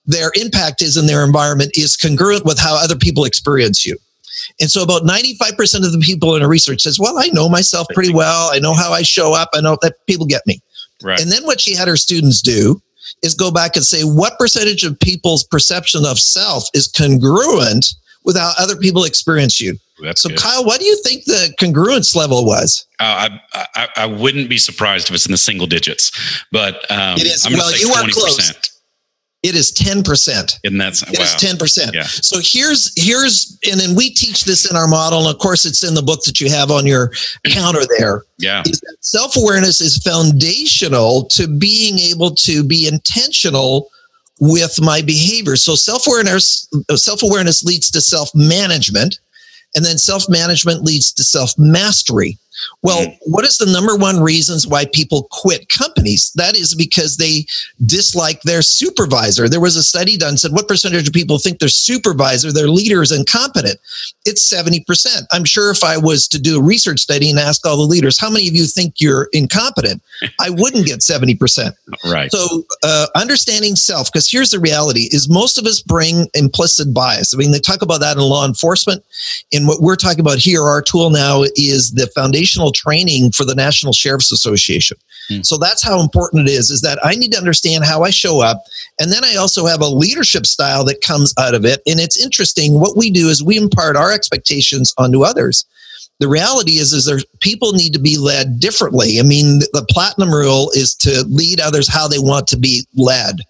their 0.07 0.33
impact 0.35 0.81
is 0.81 0.97
in 0.97 1.07
their 1.07 1.25
environment 1.25 1.73
is 1.75 1.97
congruent 1.97 2.45
with 2.47 2.59
how 2.59 2.75
other 2.75 2.97
people 2.97 3.25
experience 3.25 3.85
you. 3.85 3.97
And 4.61 4.71
so 4.71 4.83
about 4.83 5.03
95% 5.03 5.85
of 5.85 5.93
the 5.93 5.99
people 5.99 6.37
in 6.37 6.43
a 6.43 6.49
research 6.49 6.83
says, 6.83 6.99
well, 6.99 7.19
I 7.19 7.29
know 7.33 7.49
myself 7.49 7.87
pretty 7.95 8.13
well. 8.13 8.51
I 8.53 8.59
know 8.59 8.75
how 8.75 8.93
I 8.93 9.03
show 9.03 9.35
up. 9.35 9.51
I 9.55 9.61
know 9.61 9.77
that 9.83 9.95
people 10.07 10.27
get 10.27 10.43
me. 10.47 10.61
Right. 11.03 11.21
And 11.21 11.31
then 11.31 11.45
what 11.45 11.61
she 11.61 11.75
had 11.75 11.89
her 11.89 11.97
students 11.97 12.41
do 12.43 12.81
is 13.23 13.35
go 13.35 13.51
back 13.51 13.77
and 13.77 13.85
say, 13.85 14.03
what 14.03 14.39
percentage 14.39 14.85
of 14.85 14.99
people's 15.01 15.45
perception 15.45 16.05
of 16.05 16.19
self 16.19 16.65
is 16.75 16.87
congruent 16.87 17.87
with 18.25 18.37
how 18.37 18.53
other 18.59 18.77
people 18.77 19.05
experience 19.05 19.61
you? 19.61 19.77
That's 20.03 20.23
so, 20.23 20.31
good. 20.31 20.39
Kyle, 20.39 20.65
what 20.65 20.81
do 20.81 20.87
you 20.87 21.01
think 21.03 21.25
the 21.25 21.55
congruence 21.61 22.15
level 22.17 22.45
was? 22.45 22.87
Uh, 22.99 23.29
I, 23.55 23.67
I, 23.75 23.89
I 23.97 24.07
wouldn't 24.07 24.49
be 24.49 24.59
surprised 24.59 25.09
if 25.09 25.15
it's 25.15 25.27
in 25.27 25.33
the 25.33 25.39
single 25.39 25.67
digits, 25.67 26.11
but 26.53 26.91
um, 26.91 27.17
it 27.19 27.27
is. 27.27 27.45
I'm 27.45 27.53
well, 27.53 27.71
you 27.73 27.89
20%. 27.89 28.09
are 28.09 28.13
close. 28.13 28.80
It 29.43 29.55
is 29.55 29.73
10%. 29.73 30.61
And 30.65 30.79
that's 30.79 31.03
it 31.03 31.19
wow. 31.19 31.25
is 31.25 31.35
10%. 31.35 31.95
Yeah. 31.95 32.03
So 32.03 32.41
here's 32.43 32.93
here's 32.97 33.59
and 33.71 33.81
then 33.81 33.95
we 33.95 34.11
teach 34.11 34.45
this 34.45 34.71
in 34.71 34.77
our 34.77 34.87
model. 34.87 35.21
And 35.21 35.35
of 35.35 35.39
course 35.39 35.65
it's 35.65 35.83
in 35.83 35.95
the 35.95 36.03
book 36.03 36.23
that 36.25 36.41
you 36.41 36.51
have 36.51 36.71
on 36.71 36.87
your 36.87 37.11
counter 37.47 37.81
there. 37.99 38.25
Yeah. 38.39 38.63
Self-awareness 39.01 39.81
is 39.81 39.97
foundational 39.99 41.25
to 41.29 41.49
being 41.49 41.99
able 41.99 42.35
to 42.35 42.63
be 42.63 42.87
intentional 42.87 43.89
with 44.41 44.81
my 44.81 45.01
behavior. 45.01 45.57
So 45.57 45.75
self-awareness 45.75 46.69
self-awareness 46.95 47.65
leads 47.65 47.91
to 47.93 48.01
self-management 48.03 49.21
and 49.75 49.85
then 49.85 49.97
self-management 49.97 50.83
leads 50.83 51.13
to 51.13 51.25
self-mastery. 51.25 52.39
Well, 52.83 53.07
mm. 53.07 53.17
what 53.27 53.45
is 53.45 53.59
the 53.59 53.71
number 53.71 53.97
one 53.97 54.21
reasons 54.21 54.67
why 54.67 54.87
people 54.87 55.29
quit 55.31 55.69
companies? 55.69 56.33
That 56.37 56.57
is 56.57 56.75
because 56.75 57.17
they 57.17 57.47
dislike 57.87 58.43
their 58.43 58.63
supervisor. 58.63 59.49
There 59.49 59.61
was 59.61 59.77
a 59.77 59.83
study 59.83 60.17
done 60.17 60.37
said 60.37 60.53
what 60.53 60.69
percentage 60.69 61.09
of 61.09 61.15
people 61.15 61.39
think 61.39 61.59
their 61.59 61.69
supervisor, 61.69 62.53
their 62.53 62.69
leader 62.69 63.03
is 63.03 63.13
incompetent? 63.13 63.79
It's 64.25 64.53
70%. 64.53 64.85
I'm 65.33 65.45
sure 65.45 65.71
if 65.71 65.85
I 65.85 65.97
was 65.97 66.29
to 66.29 66.39
do 66.39 66.59
a 66.59 66.63
research 66.63 67.01
study 67.01 67.31
and 67.31 67.39
ask 67.39 67.67
all 67.67 67.77
the 67.77 67.83
leaders, 67.83 68.19
how 68.19 68.31
many 68.31 68.49
of 68.49 68.55
you 68.55 68.67
think 68.67 69.01
you're 69.01 69.29
incompetent? 69.33 70.03
I 70.41 70.51
wouldn't 70.51 70.87
get 70.87 71.01
70%. 71.01 71.73
Right. 72.07 72.33
So 72.33 72.65
uh, 72.83 73.07
understanding 73.15 73.77
self, 73.77 74.11
because 74.11 74.31
here's 74.31 74.51
the 74.51 74.59
reality 74.59 75.09
is 75.13 75.29
most 75.29 75.59
of 75.59 75.67
us 75.67 75.83
bring 75.83 76.29
implicit 76.35 76.95
bias. 76.95 77.35
I 77.35 77.37
mean, 77.37 77.53
they 77.53 77.59
talk 77.59 77.83
about 77.83 78.01
that 78.01 78.17
in 78.17 78.23
law 78.23 78.47
enforcement. 78.47 79.05
And 79.53 79.69
what 79.69 79.83
we're 79.83 79.97
talking 79.97 80.21
about 80.21 80.39
here, 80.39 80.63
our 80.63 80.81
tool 80.81 81.11
now 81.11 81.43
is 81.57 81.93
the 81.93 82.07
foundation 82.09 82.40
vocational 82.41 82.73
training 82.73 83.33
for 83.33 83.45
the 83.45 83.55
National 83.55 83.93
Sheriff's 83.93 84.33
Association. 84.33 84.97
Mm. 85.31 85.45
So 85.45 85.59
that's 85.59 85.83
how 85.83 86.01
important 86.01 86.49
it 86.49 86.53
is, 86.53 86.71
is 86.71 86.81
that 86.81 86.99
I 87.05 87.15
need 87.15 87.33
to 87.33 87.39
understand 87.39 87.85
how 87.85 88.03
I 88.03 88.11
show 88.11 88.43
up. 88.43 88.63
And 88.99 89.13
then 89.13 89.25
I 89.25 89.37
also 89.37 89.67
have 89.67 89.81
a 89.81 89.87
leadership 89.87 90.47
style 90.47 90.85
that 90.87 91.03
comes 91.03 91.35
out 91.39 91.55
of 91.55 91.65
it. 91.65 91.83
And 91.87 92.01
it's 92.01 92.23
interesting. 92.23 92.81
What 92.81 92.97
we 92.97 93.11
do 93.11 93.29
is 93.29 93.43
we 93.43 93.57
impart 93.57 93.97
our 93.97 94.13
expectations 94.13 94.95
onto 94.97 95.23
others 95.23 95.67
the 96.21 96.29
reality 96.29 96.73
is 96.73 96.93
is 96.93 97.07
there 97.07 97.19
people 97.41 97.73
need 97.73 97.93
to 97.93 97.99
be 97.99 98.17
led 98.17 98.61
differently 98.61 99.19
i 99.19 99.23
mean 99.23 99.59
the 99.73 99.85
platinum 99.91 100.33
rule 100.33 100.71
is 100.75 100.95
to 100.95 101.25
lead 101.29 101.59
others 101.61 101.89
how 101.89 102.07
they 102.07 102.19
want 102.19 102.47
to 102.47 102.57
be 102.57 102.87
led 102.95 103.41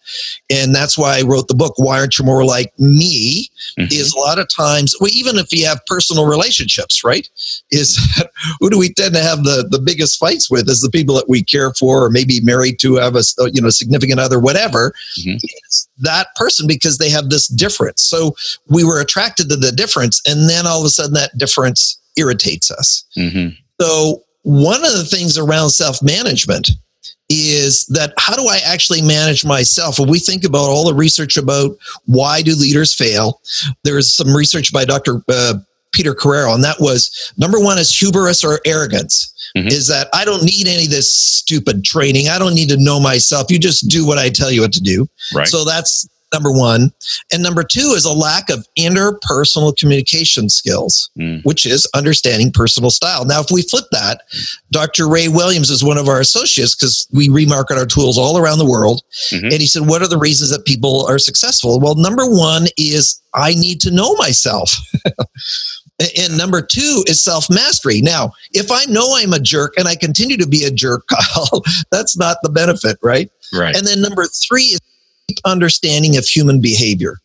and 0.49 0.75
that's 0.75 0.97
why 0.97 1.19
i 1.19 1.23
wrote 1.23 1.49
the 1.49 1.55
book 1.55 1.75
why 1.77 1.99
aren't 1.99 2.19
you 2.19 2.25
more 2.25 2.45
like 2.45 2.73
me 2.79 3.49
mm-hmm. 3.79 3.93
is 3.93 4.13
a 4.13 4.19
lot 4.19 4.39
of 4.39 4.49
times 4.49 4.95
well, 5.01 5.11
even 5.13 5.37
if 5.37 5.53
you 5.53 5.67
have 5.67 5.85
personal 5.87 6.27
relationships 6.27 7.05
right 7.05 7.29
is 7.71 7.99
who 8.61 8.71
do 8.71 8.79
we 8.79 8.93
tend 8.95 9.15
to 9.15 9.23
have 9.23 9.45
the 9.45 9.67
the 9.71 9.81
biggest 9.81 10.19
fights 10.19 10.51
with 10.51 10.69
is 10.69 10.81
the 10.81 10.91
people 10.91 11.15
that 11.15 11.29
we 11.29 11.43
care 11.43 11.75
for 11.75 12.05
or 12.05 12.11
maybe 12.11 12.41
married 12.43 12.79
to 12.79 12.95
have 12.97 13.17
a 13.17 13.23
you 13.53 13.61
know 13.61 13.71
significant 13.71 14.21
other 14.21 14.39
whatever 14.39 14.93
mm-hmm. 15.19 15.37
that 15.99 16.29
person 16.37 16.67
because 16.67 16.99
they 16.99 17.11
have 17.11 17.29
this 17.31 17.49
difference 17.49 18.03
so 18.03 18.35
we 18.69 18.85
were 18.85 19.01
attracted 19.01 19.49
to 19.49 19.57
the 19.57 19.73
difference 19.73 20.23
and 20.27 20.49
then 20.49 20.67
all 20.67 20.79
of 20.79 20.87
a 20.87 20.89
sudden 20.89 21.15
that 21.15 21.37
difference 21.37 22.00
irritates 22.21 22.71
us. 22.71 23.05
Mm-hmm. 23.17 23.55
So, 23.81 24.23
one 24.43 24.85
of 24.85 24.93
the 24.93 25.05
things 25.05 25.37
around 25.37 25.71
self 25.71 26.03
management 26.03 26.71
is 27.29 27.87
that 27.87 28.13
how 28.19 28.35
do 28.35 28.49
I 28.49 28.59
actually 28.65 29.03
manage 29.03 29.45
myself? 29.45 29.99
When 29.99 30.09
we 30.11 30.19
think 30.19 30.45
about 30.45 30.69
all 30.69 30.85
the 30.85 30.95
research 30.95 31.37
about 31.37 31.77
why 32.07 32.43
do 32.43 32.55
leaders 32.55 32.93
fail, 32.93 33.41
there's 33.85 34.13
some 34.13 34.35
research 34.35 34.73
by 34.73 34.85
Dr. 34.85 35.23
Uh, 35.29 35.55
Peter 35.93 36.15
Carrero, 36.15 36.55
and 36.55 36.65
that 36.65 36.81
was 36.81 37.33
number 37.37 37.59
one 37.61 37.79
is 37.79 37.97
hubris 37.97 38.45
or 38.45 38.61
arrogance. 38.67 39.33
Mm-hmm. 39.57 39.69
Is 39.69 39.89
that 39.89 40.09
I 40.15 40.25
don't 40.25 40.45
need 40.45 40.69
any 40.69 40.85
of 40.85 40.91
this 40.91 41.13
stupid 41.13 41.85
training. 41.85 42.29
I 42.29 42.39
don't 42.39 42.55
need 42.55 42.69
to 42.69 42.77
know 42.77 43.01
myself. 43.01 43.51
You 43.51 43.59
just 43.59 43.89
do 43.89 44.07
what 44.07 44.17
I 44.17 44.31
tell 44.31 44.51
you 44.51 44.61
what 44.61 44.73
to 44.75 44.81
do. 44.81 45.09
Right. 45.35 45.49
So 45.49 45.65
that's 45.65 46.09
number 46.33 46.51
one. 46.51 46.93
And 47.33 47.43
number 47.43 47.63
two 47.63 47.93
is 47.97 48.05
a 48.05 48.13
lack 48.13 48.51
of 48.51 48.67
interpersonal 48.79 49.77
communication 49.77 50.49
skills, 50.49 51.11
mm. 51.19 51.45
which 51.45 51.67
is 51.67 51.89
understanding 51.95 52.53
personal 52.53 52.91
style. 52.91 53.25
Now, 53.25 53.41
if 53.41 53.51
we 53.51 53.63
flip 53.63 53.85
that, 53.93 54.23
Dr. 54.71 55.09
Ray 55.09 55.29
Williams 55.29 55.71
is 55.71 55.85
one 55.85 55.99
of 55.99 56.09
our 56.09 56.21
associates 56.21 56.75
because 56.75 57.07
we 57.13 57.29
remarket 57.29 57.77
our 57.77 57.87
tools 57.87 58.19
all 58.19 58.39
around 58.39 58.59
the 58.59 58.69
world. 58.69 59.03
Mm-hmm. 59.31 59.47
And 59.47 59.55
he 59.55 59.67
said, 59.67 59.89
What 59.89 60.03
are 60.03 60.09
the 60.09 60.19
reasons 60.19 60.51
that 60.51 60.65
people 60.65 61.07
are 61.07 61.19
successful? 61.19 61.81
Well, 61.81 61.95
number 61.95 62.27
one 62.27 62.67
is 62.77 63.21
I 63.35 63.55
need 63.55 63.81
to 63.83 63.91
know 63.91 64.15
myself. 64.15 64.73
And 66.17 66.39
number 66.39 66.63
two 66.63 67.05
is 67.07 67.23
self 67.23 67.51
mastery. 67.51 68.01
Now, 68.01 68.33
if 68.53 68.71
I 68.71 68.85
know 68.87 69.17
I'm 69.17 69.33
a 69.33 69.39
jerk 69.39 69.75
and 69.77 69.87
I 69.87 69.97
continue 69.97 70.37
to 70.39 70.47
be 70.47 70.65
a 70.65 70.71
jerk, 70.71 71.07
Kyle, 71.09 71.63
that's 71.91 72.17
not 72.17 72.39
the 72.43 72.49
benefit, 72.49 72.99
right? 73.03 73.31
Right. 73.53 73.77
And 73.77 73.87
then 73.87 74.01
number 74.01 74.25
three 74.25 74.65
is 74.65 74.81
understanding 75.45 76.17
of 76.17 76.25
human 76.25 76.61
behavior. 76.61 77.19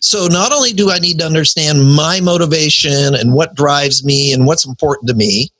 So 0.00 0.26
not 0.26 0.52
only 0.52 0.72
do 0.72 0.90
I 0.90 0.98
need 0.98 1.18
to 1.20 1.26
understand 1.26 1.94
my 1.94 2.20
motivation 2.20 3.14
and 3.14 3.32
what 3.32 3.54
drives 3.54 4.04
me 4.04 4.32
and 4.32 4.46
what's 4.46 4.66
important 4.66 5.08
to 5.08 5.14
me, 5.14 5.50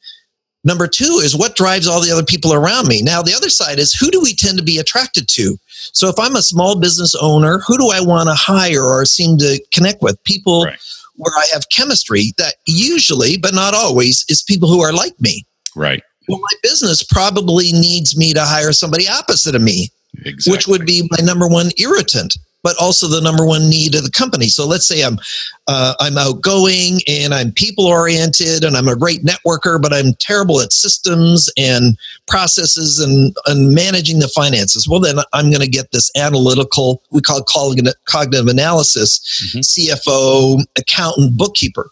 number 0.63 0.87
two 0.87 1.21
is 1.23 1.35
what 1.35 1.57
drives 1.57 1.89
all 1.89 2.03
the 2.03 2.13
other 2.13 2.25
people 2.25 2.53
around 2.53 2.87
me. 2.87 3.01
Now, 3.01 3.23
the 3.23 3.35
other 3.35 3.49
side 3.49 3.79
is 3.79 3.95
who 3.95 4.11
do 4.11 4.21
we 4.21 4.35
tend 4.35 4.59
to 4.59 4.65
be 4.65 4.79
attracted 4.79 5.27
to? 5.29 5.57
So 5.93 6.09
if 6.09 6.19
I'm 6.19 6.37
a 6.37 6.43
small 6.43 6.79
business 6.79 7.15
owner, 7.15 7.61
who 7.67 7.79
do 7.79 7.89
I 7.89 8.01
want 8.01 8.29
to 8.29 8.35
hire 8.35 8.85
or 8.85 9.05
seem 9.07 9.39
to 9.39 9.59
connect 9.73 10.03
with? 10.03 10.23
People 10.25 10.65
right. 10.65 10.79
where 11.17 11.35
I 11.35 11.47
have 11.53 11.71
chemistry 11.71 12.33
that 12.37 12.57
usually, 12.67 13.39
but 13.39 13.55
not 13.55 13.75
always, 13.75 14.27
is 14.29 14.43
people 14.43 14.69
who 14.69 14.83
are 14.83 14.93
like 14.93 15.19
me. 15.19 15.47
Right. 15.75 16.03
Well, 16.29 16.39
my 16.39 16.59
business 16.63 17.03
probably 17.03 17.73
needs 17.73 18.17
me 18.17 18.35
to 18.35 18.45
hire 18.45 18.73
somebody 18.73 19.09
opposite 19.09 19.55
of 19.55 19.63
me, 19.63 19.89
exactly. 20.25 20.53
which 20.53 20.67
would 20.67 20.87
be 20.87 21.09
my 21.11 21.25
number 21.25 21.47
one 21.49 21.71
irritant 21.79 22.37
but 22.63 22.77
also 22.79 23.07
the 23.07 23.21
number 23.21 23.45
one 23.45 23.69
need 23.69 23.95
of 23.95 24.05
the 24.05 24.11
company. 24.11 24.49
So 24.49 24.67
let's 24.67 24.87
say 24.87 25.03
I'm 25.03 25.19
uh, 25.67 25.95
I'm 26.01 26.19
outgoing 26.19 27.01
and 27.09 27.33
I'm 27.33 27.53
people 27.53 27.87
oriented 27.87 28.65
and 28.65 28.77
I'm 28.77 28.89
a 28.89 28.97
great 28.97 29.25
networker, 29.25 29.81
but 29.81 29.93
I'm 29.93 30.15
terrible 30.15 30.61
at 30.61 30.73
systems 30.73 31.49
and 31.57 31.97
processes 32.27 32.99
and, 32.99 33.35
and 33.47 33.75
managing 33.75 34.19
the 34.19 34.29
finances. 34.29 34.89
Well, 34.89 35.01
then 35.01 35.17
I'm 35.33 35.51
going 35.51 35.63
to 35.63 35.69
get 35.69 35.93
this 35.93 36.11
analytical, 36.17 37.03
we 37.11 37.21
call 37.21 37.39
it 37.39 37.95
cognitive 38.07 38.47
analysis, 38.49 39.21
mm-hmm. 39.47 39.61
CFO, 39.61 40.65
accountant, 40.77 41.37
bookkeeper 41.37 41.91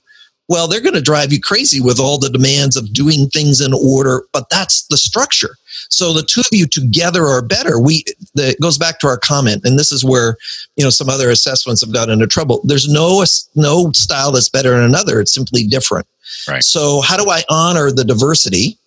well, 0.48 0.66
they're 0.66 0.80
going 0.80 0.94
to 0.94 1.02
drive 1.02 1.32
you 1.32 1.40
crazy 1.40 1.80
with 1.80 2.00
all 2.00 2.18
the 2.18 2.30
demands 2.30 2.74
of 2.76 2.92
doing 2.92 3.28
things 3.28 3.60
in 3.60 3.72
order, 3.74 4.24
but 4.32 4.48
that's 4.50 4.86
the 4.86 4.96
structure. 4.96 5.56
So 5.90 6.12
the 6.12 6.22
two 6.22 6.40
of 6.40 6.48
you 6.52 6.66
together 6.66 7.24
are 7.24 7.42
better. 7.42 7.78
We 7.78 8.04
the, 8.34 8.50
it 8.50 8.60
goes 8.60 8.78
back 8.78 8.98
to 9.00 9.06
our 9.06 9.18
comment, 9.18 9.62
and 9.64 9.78
this 9.78 9.92
is 9.92 10.04
where 10.04 10.36
you 10.76 10.84
know 10.84 10.90
some 10.90 11.08
other 11.08 11.30
assessments 11.30 11.82
have 11.82 11.92
got 11.92 12.08
into 12.08 12.26
trouble. 12.26 12.60
There's 12.64 12.88
no 12.88 13.24
no 13.54 13.92
style 13.92 14.32
that's 14.32 14.48
better 14.48 14.70
than 14.70 14.84
another. 14.84 15.20
It's 15.20 15.34
simply 15.34 15.64
different. 15.64 16.06
Right. 16.48 16.62
So 16.62 17.00
how 17.02 17.22
do 17.22 17.30
I 17.30 17.42
honor 17.48 17.90
the 17.90 18.04
diversity? 18.04 18.78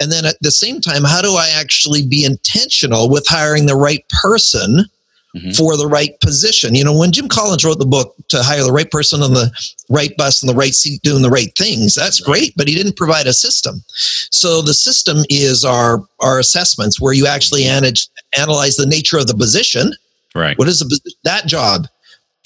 And 0.00 0.10
then 0.10 0.24
at 0.24 0.36
the 0.40 0.50
same 0.50 0.80
time, 0.80 1.04
how 1.04 1.20
do 1.20 1.34
I 1.34 1.50
actually 1.54 2.06
be 2.06 2.24
intentional 2.24 3.10
with 3.10 3.26
hiring 3.28 3.66
the 3.66 3.76
right 3.76 4.04
person 4.22 4.86
mm-hmm. 5.34 5.50
for 5.52 5.76
the 5.76 5.86
right 5.86 6.18
position. 6.20 6.74
You 6.74 6.84
know, 6.84 6.96
when 6.96 7.12
Jim 7.12 7.28
Collins 7.28 7.64
wrote 7.64 7.78
the 7.78 7.86
book 7.86 8.14
to 8.28 8.42
hire 8.42 8.62
the 8.62 8.72
right 8.72 8.90
person 8.90 9.22
on 9.22 9.34
the 9.34 9.50
right 9.88 10.16
bus 10.16 10.42
and 10.42 10.48
the 10.48 10.54
right 10.54 10.74
seat 10.74 11.02
doing 11.02 11.22
the 11.22 11.30
right 11.30 11.54
things, 11.56 11.94
that's 11.94 12.20
great, 12.20 12.54
but 12.56 12.68
he 12.68 12.74
didn't 12.74 12.96
provide 12.96 13.26
a 13.26 13.32
system. 13.32 13.82
So 14.30 14.62
the 14.62 14.74
system 14.74 15.18
is 15.28 15.64
our 15.64 16.02
our 16.20 16.38
assessments 16.38 17.00
where 17.00 17.12
you 17.12 17.26
actually 17.26 17.64
analyze, 17.64 18.08
analyze 18.36 18.76
the 18.76 18.86
nature 18.86 19.18
of 19.18 19.26
the 19.26 19.34
position. 19.34 19.92
Right. 20.34 20.58
What 20.58 20.68
is 20.68 20.80
the, 20.80 21.14
that 21.24 21.46
job? 21.46 21.86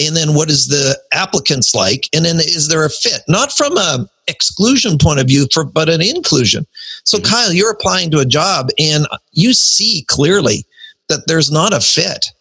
And 0.00 0.16
then 0.16 0.34
what 0.34 0.50
is 0.50 0.66
the 0.66 0.98
applicants 1.12 1.74
like? 1.74 2.08
And 2.12 2.24
then 2.24 2.36
is 2.36 2.68
there 2.68 2.84
a 2.84 2.90
fit? 2.90 3.22
Not 3.28 3.52
from 3.52 3.76
a 3.76 4.08
exclusion 4.26 4.98
point 4.98 5.20
of 5.20 5.26
view, 5.26 5.46
for 5.52 5.64
but 5.64 5.88
an 5.88 6.00
inclusion. 6.00 6.66
So 7.04 7.18
mm-hmm. 7.18 7.32
Kyle, 7.32 7.52
you're 7.52 7.70
applying 7.70 8.10
to 8.12 8.18
a 8.18 8.24
job 8.24 8.70
and 8.78 9.06
you 9.32 9.52
see 9.52 10.04
clearly 10.08 10.64
that 11.08 11.26
there's 11.26 11.50
not 11.50 11.72
a 11.72 11.80
fit 11.80 12.32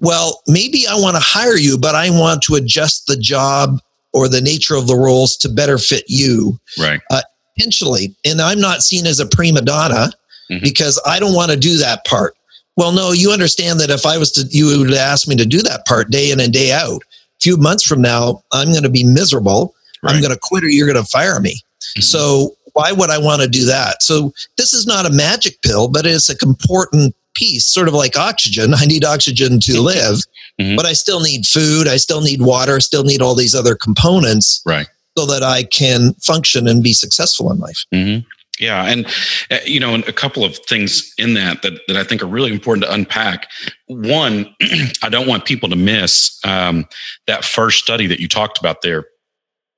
well, 0.00 0.42
maybe 0.46 0.86
I 0.86 0.94
want 0.94 1.16
to 1.16 1.22
hire 1.22 1.56
you, 1.56 1.78
but 1.78 1.94
I 1.94 2.10
want 2.10 2.42
to 2.42 2.54
adjust 2.54 3.06
the 3.06 3.16
job 3.16 3.80
or 4.12 4.28
the 4.28 4.40
nature 4.40 4.74
of 4.74 4.86
the 4.86 4.96
roles 4.96 5.36
to 5.38 5.48
better 5.48 5.78
fit 5.78 6.04
you. 6.08 6.58
Right. 6.78 7.00
Uh, 7.10 7.22
intentionally. 7.56 8.14
And 8.24 8.40
I'm 8.40 8.60
not 8.60 8.82
seen 8.82 9.06
as 9.06 9.20
a 9.20 9.26
prima 9.26 9.62
donna 9.62 10.10
mm-hmm. 10.50 10.62
because 10.62 11.00
I 11.06 11.20
don't 11.20 11.34
want 11.34 11.50
to 11.50 11.56
do 11.56 11.76
that 11.78 12.04
part. 12.06 12.34
Well, 12.76 12.92
no, 12.92 13.12
you 13.12 13.30
understand 13.30 13.80
that 13.80 13.90
if 13.90 14.06
I 14.06 14.16
was 14.16 14.32
to, 14.32 14.46
you 14.50 14.78
would 14.78 14.94
ask 14.94 15.28
me 15.28 15.36
to 15.36 15.44
do 15.44 15.60
that 15.62 15.84
part 15.86 16.10
day 16.10 16.30
in 16.30 16.40
and 16.40 16.52
day 16.52 16.72
out. 16.72 17.02
A 17.02 17.40
few 17.40 17.56
months 17.56 17.84
from 17.84 18.00
now, 18.00 18.42
I'm 18.52 18.70
going 18.70 18.84
to 18.84 18.90
be 18.90 19.04
miserable. 19.04 19.74
Right. 20.02 20.14
I'm 20.14 20.22
going 20.22 20.32
to 20.32 20.40
quit 20.40 20.64
or 20.64 20.68
you're 20.68 20.90
going 20.90 21.02
to 21.02 21.10
fire 21.10 21.40
me. 21.40 21.54
Mm-hmm. 21.54 22.02
So 22.02 22.56
why 22.72 22.92
would 22.92 23.10
I 23.10 23.18
want 23.18 23.42
to 23.42 23.48
do 23.48 23.66
that? 23.66 24.02
So 24.02 24.32
this 24.56 24.72
is 24.72 24.86
not 24.86 25.04
a 25.04 25.12
magic 25.12 25.60
pill, 25.62 25.88
but 25.88 26.06
it's 26.06 26.30
a 26.30 26.36
important 26.42 27.14
piece, 27.34 27.66
sort 27.66 27.88
of 27.88 27.94
like 27.94 28.16
oxygen. 28.16 28.74
I 28.76 28.86
need 28.86 29.04
oxygen 29.04 29.60
to 29.60 29.80
live, 29.80 30.16
mm-hmm. 30.60 30.76
but 30.76 30.86
I 30.86 30.92
still 30.92 31.20
need 31.20 31.46
food. 31.46 31.88
I 31.88 31.96
still 31.96 32.20
need 32.20 32.42
water. 32.42 32.76
I 32.76 32.78
Still 32.90 33.04
need 33.04 33.22
all 33.22 33.36
these 33.36 33.54
other 33.54 33.76
components, 33.76 34.62
right? 34.66 34.88
So 35.16 35.24
that 35.26 35.44
I 35.44 35.62
can 35.62 36.14
function 36.14 36.66
and 36.66 36.82
be 36.82 36.92
successful 36.92 37.52
in 37.52 37.58
life. 37.60 37.84
Mm-hmm. 37.94 38.26
Yeah, 38.58 38.84
and 38.84 39.06
uh, 39.50 39.58
you 39.64 39.78
know, 39.78 39.94
a 39.94 40.12
couple 40.12 40.44
of 40.44 40.56
things 40.58 41.14
in 41.18 41.34
that, 41.34 41.62
that 41.62 41.80
that 41.86 41.96
I 41.96 42.02
think 42.02 42.22
are 42.22 42.26
really 42.26 42.52
important 42.52 42.84
to 42.84 42.92
unpack. 42.92 43.46
One, 43.86 44.54
I 45.02 45.08
don't 45.08 45.28
want 45.28 45.44
people 45.44 45.68
to 45.68 45.76
miss 45.76 46.38
um, 46.44 46.86
that 47.26 47.44
first 47.44 47.78
study 47.78 48.06
that 48.08 48.18
you 48.18 48.28
talked 48.28 48.58
about 48.58 48.82
there 48.82 49.06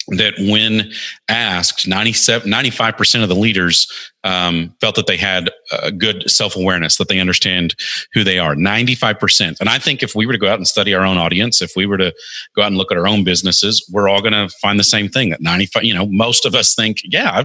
that 0.08 0.34
when 0.38 0.92
asked 1.28 1.86
97 1.86 2.50
95% 2.50 3.22
of 3.22 3.28
the 3.28 3.34
leaders 3.34 3.86
um, 4.24 4.74
felt 4.80 4.94
that 4.94 5.06
they 5.06 5.16
had 5.16 5.50
a 5.82 5.90
good 5.90 6.30
self-awareness 6.30 6.96
that 6.96 7.08
they 7.08 7.20
understand 7.20 7.74
who 8.12 8.24
they 8.24 8.38
are 8.38 8.54
95% 8.54 9.58
and 9.60 9.68
i 9.68 9.78
think 9.78 10.02
if 10.02 10.14
we 10.14 10.26
were 10.26 10.32
to 10.32 10.38
go 10.38 10.48
out 10.48 10.58
and 10.58 10.66
study 10.66 10.94
our 10.94 11.04
own 11.04 11.18
audience 11.18 11.62
if 11.62 11.72
we 11.76 11.86
were 11.86 11.98
to 11.98 12.12
go 12.56 12.62
out 12.62 12.68
and 12.68 12.76
look 12.76 12.90
at 12.92 12.98
our 12.98 13.08
own 13.08 13.24
businesses 13.24 13.88
we're 13.92 14.08
all 14.08 14.20
going 14.20 14.32
to 14.32 14.48
find 14.60 14.78
the 14.78 14.84
same 14.84 15.08
thing 15.08 15.30
that 15.30 15.40
95 15.40 15.84
you 15.84 15.94
know 15.94 16.06
most 16.06 16.44
of 16.44 16.54
us 16.54 16.74
think 16.74 16.98
yeah 17.04 17.44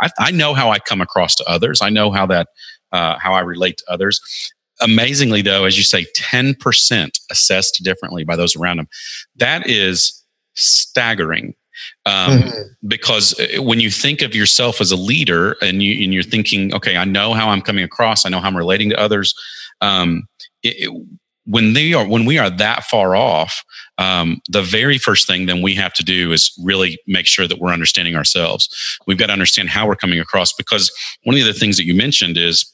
I, 0.00 0.10
I 0.18 0.30
know 0.30 0.54
how 0.54 0.70
i 0.70 0.78
come 0.78 1.00
across 1.00 1.34
to 1.36 1.44
others. 1.48 1.80
I 1.82 1.90
know 1.90 2.10
how 2.10 2.26
that 2.26 2.48
uh, 2.92 3.18
how 3.18 3.32
i 3.32 3.40
relate 3.40 3.78
to 3.78 3.84
others. 3.88 4.20
Amazingly 4.80 5.42
though 5.42 5.64
as 5.64 5.76
you 5.76 5.84
say 5.84 6.06
10% 6.16 7.20
assessed 7.30 7.82
differently 7.82 8.24
by 8.24 8.36
those 8.36 8.56
around 8.56 8.78
them. 8.78 8.88
That 9.36 9.66
is 9.68 10.24
staggering 10.54 11.54
um, 12.06 12.40
mm-hmm. 12.40 12.62
Because 12.86 13.38
uh, 13.38 13.62
when 13.62 13.80
you 13.80 13.90
think 13.90 14.22
of 14.22 14.34
yourself 14.34 14.80
as 14.80 14.90
a 14.90 14.96
leader 14.96 15.56
and, 15.62 15.82
you, 15.82 16.02
and 16.04 16.12
you're 16.12 16.22
thinking, 16.22 16.74
okay, 16.74 16.96
I 16.96 17.04
know 17.04 17.34
how 17.34 17.48
I'm 17.48 17.62
coming 17.62 17.84
across, 17.84 18.24
I 18.24 18.28
know 18.28 18.40
how 18.40 18.48
I'm 18.48 18.56
relating 18.56 18.90
to 18.90 19.00
others. 19.00 19.34
Um, 19.80 20.28
it, 20.62 20.88
it, 20.88 21.06
when 21.48 21.72
they 21.72 21.94
are 21.94 22.06
when 22.06 22.26
we 22.26 22.38
are 22.38 22.50
that 22.50 22.84
far 22.84 23.16
off, 23.16 23.64
um, 23.96 24.40
the 24.50 24.62
very 24.62 24.98
first 24.98 25.26
thing 25.26 25.46
then 25.46 25.62
we 25.62 25.74
have 25.74 25.94
to 25.94 26.04
do 26.04 26.30
is 26.30 26.52
really 26.62 26.98
make 27.06 27.26
sure 27.26 27.48
that 27.48 27.58
we're 27.58 27.72
understanding 27.72 28.14
ourselves. 28.14 28.68
We've 29.06 29.16
got 29.16 29.26
to 29.26 29.32
understand 29.32 29.70
how 29.70 29.86
we're 29.86 29.96
coming 29.96 30.20
across 30.20 30.52
because 30.52 30.92
one 31.24 31.38
of 31.38 31.44
the 31.46 31.54
things 31.54 31.78
that 31.78 31.86
you 31.86 31.94
mentioned 31.94 32.36
is 32.36 32.70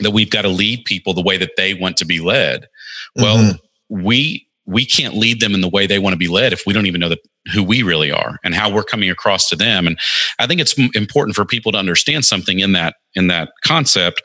that 0.00 0.12
we've 0.12 0.30
got 0.30 0.42
to 0.42 0.48
lead 0.48 0.84
people 0.84 1.14
the 1.14 1.22
way 1.22 1.36
that 1.36 1.52
they 1.56 1.74
want 1.74 1.96
to 1.96 2.04
be 2.04 2.20
led. 2.20 2.68
Well, 3.16 3.38
mm-hmm. 3.38 4.02
we 4.04 4.45
we 4.66 4.84
can't 4.84 5.14
lead 5.14 5.40
them 5.40 5.54
in 5.54 5.60
the 5.60 5.68
way 5.68 5.86
they 5.86 5.98
want 5.98 6.12
to 6.12 6.18
be 6.18 6.28
led 6.28 6.52
if 6.52 6.62
we 6.66 6.72
don't 6.72 6.86
even 6.86 7.00
know 7.00 7.08
the, 7.08 7.18
who 7.52 7.62
we 7.62 7.82
really 7.82 8.10
are 8.10 8.38
and 8.42 8.54
how 8.54 8.72
we're 8.72 8.82
coming 8.82 9.10
across 9.10 9.48
to 9.48 9.56
them. 9.56 9.86
And 9.86 9.98
i 10.38 10.46
think 10.46 10.60
it's 10.60 10.74
important 10.94 11.36
for 11.36 11.44
people 11.44 11.72
to 11.72 11.78
understand 11.78 12.24
something 12.24 12.60
in 12.60 12.72
that 12.72 12.96
in 13.14 13.28
that 13.28 13.50
concept 13.64 14.22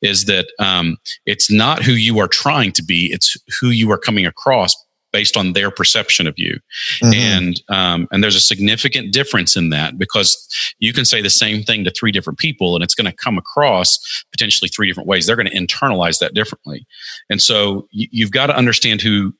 is 0.00 0.24
that 0.24 0.46
um, 0.58 0.96
it's 1.26 1.50
not 1.50 1.82
who 1.82 1.92
you 1.92 2.18
are 2.18 2.28
trying 2.28 2.72
to 2.72 2.82
be 2.82 3.12
it's 3.12 3.36
who 3.60 3.68
you 3.68 3.90
are 3.92 3.98
coming 3.98 4.26
across 4.26 4.74
based 5.12 5.36
on 5.36 5.52
their 5.52 5.70
perception 5.70 6.26
of 6.26 6.34
you. 6.38 6.58
Mm-hmm. 7.02 7.12
and 7.12 7.62
um, 7.68 8.08
and 8.10 8.24
there's 8.24 8.34
a 8.34 8.40
significant 8.40 9.12
difference 9.12 9.56
in 9.56 9.68
that 9.68 9.98
because 9.98 10.48
you 10.78 10.92
can 10.92 11.04
say 11.04 11.22
the 11.22 11.30
same 11.30 11.62
thing 11.62 11.84
to 11.84 11.90
three 11.90 12.10
different 12.10 12.38
people 12.38 12.74
and 12.74 12.82
it's 12.82 12.94
going 12.94 13.10
to 13.10 13.16
come 13.16 13.38
across 13.38 13.98
potentially 14.32 14.68
three 14.68 14.88
different 14.88 15.08
ways. 15.08 15.26
They're 15.26 15.36
going 15.36 15.50
to 15.50 15.56
internalize 15.56 16.18
that 16.18 16.34
differently. 16.34 16.86
And 17.30 17.40
so 17.40 17.86
you, 17.90 18.08
you've 18.10 18.32
got 18.32 18.46
to 18.46 18.56
understand 18.56 19.02
who 19.02 19.34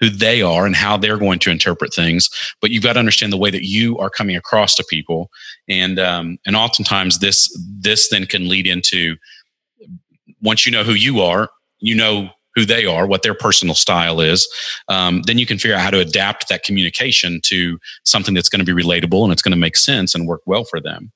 who 0.00 0.10
they 0.10 0.42
are 0.42 0.66
and 0.66 0.76
how 0.76 0.96
they're 0.96 1.18
going 1.18 1.38
to 1.40 1.50
interpret 1.50 1.94
things. 1.94 2.28
But 2.60 2.70
you've 2.70 2.82
got 2.82 2.94
to 2.94 2.98
understand 2.98 3.32
the 3.32 3.38
way 3.38 3.50
that 3.50 3.64
you 3.64 3.98
are 3.98 4.10
coming 4.10 4.36
across 4.36 4.74
to 4.76 4.84
people, 4.88 5.30
and 5.68 5.98
um, 5.98 6.38
and 6.46 6.56
oftentimes 6.56 7.18
this 7.18 7.48
this 7.80 8.08
then 8.08 8.26
can 8.26 8.48
lead 8.48 8.66
into 8.66 9.16
once 10.42 10.66
you 10.66 10.72
know 10.72 10.84
who 10.84 10.92
you 10.92 11.20
are, 11.20 11.50
you 11.80 11.94
know 11.94 12.30
who 12.56 12.64
they 12.64 12.86
are, 12.86 13.06
what 13.06 13.22
their 13.22 13.34
personal 13.34 13.74
style 13.74 14.20
is, 14.20 14.48
um, 14.88 15.22
then 15.26 15.38
you 15.38 15.46
can 15.46 15.58
figure 15.58 15.76
out 15.76 15.82
how 15.82 15.90
to 15.90 16.00
adapt 16.00 16.48
that 16.48 16.64
communication 16.64 17.38
to 17.44 17.78
something 18.04 18.34
that's 18.34 18.48
going 18.48 18.64
to 18.64 18.74
be 18.74 18.82
relatable 18.82 19.22
and 19.22 19.32
it's 19.32 19.42
going 19.42 19.52
to 19.52 19.58
make 19.58 19.76
sense 19.76 20.14
and 20.14 20.26
work 20.26 20.40
well 20.46 20.64
for 20.64 20.80
them. 20.80 21.12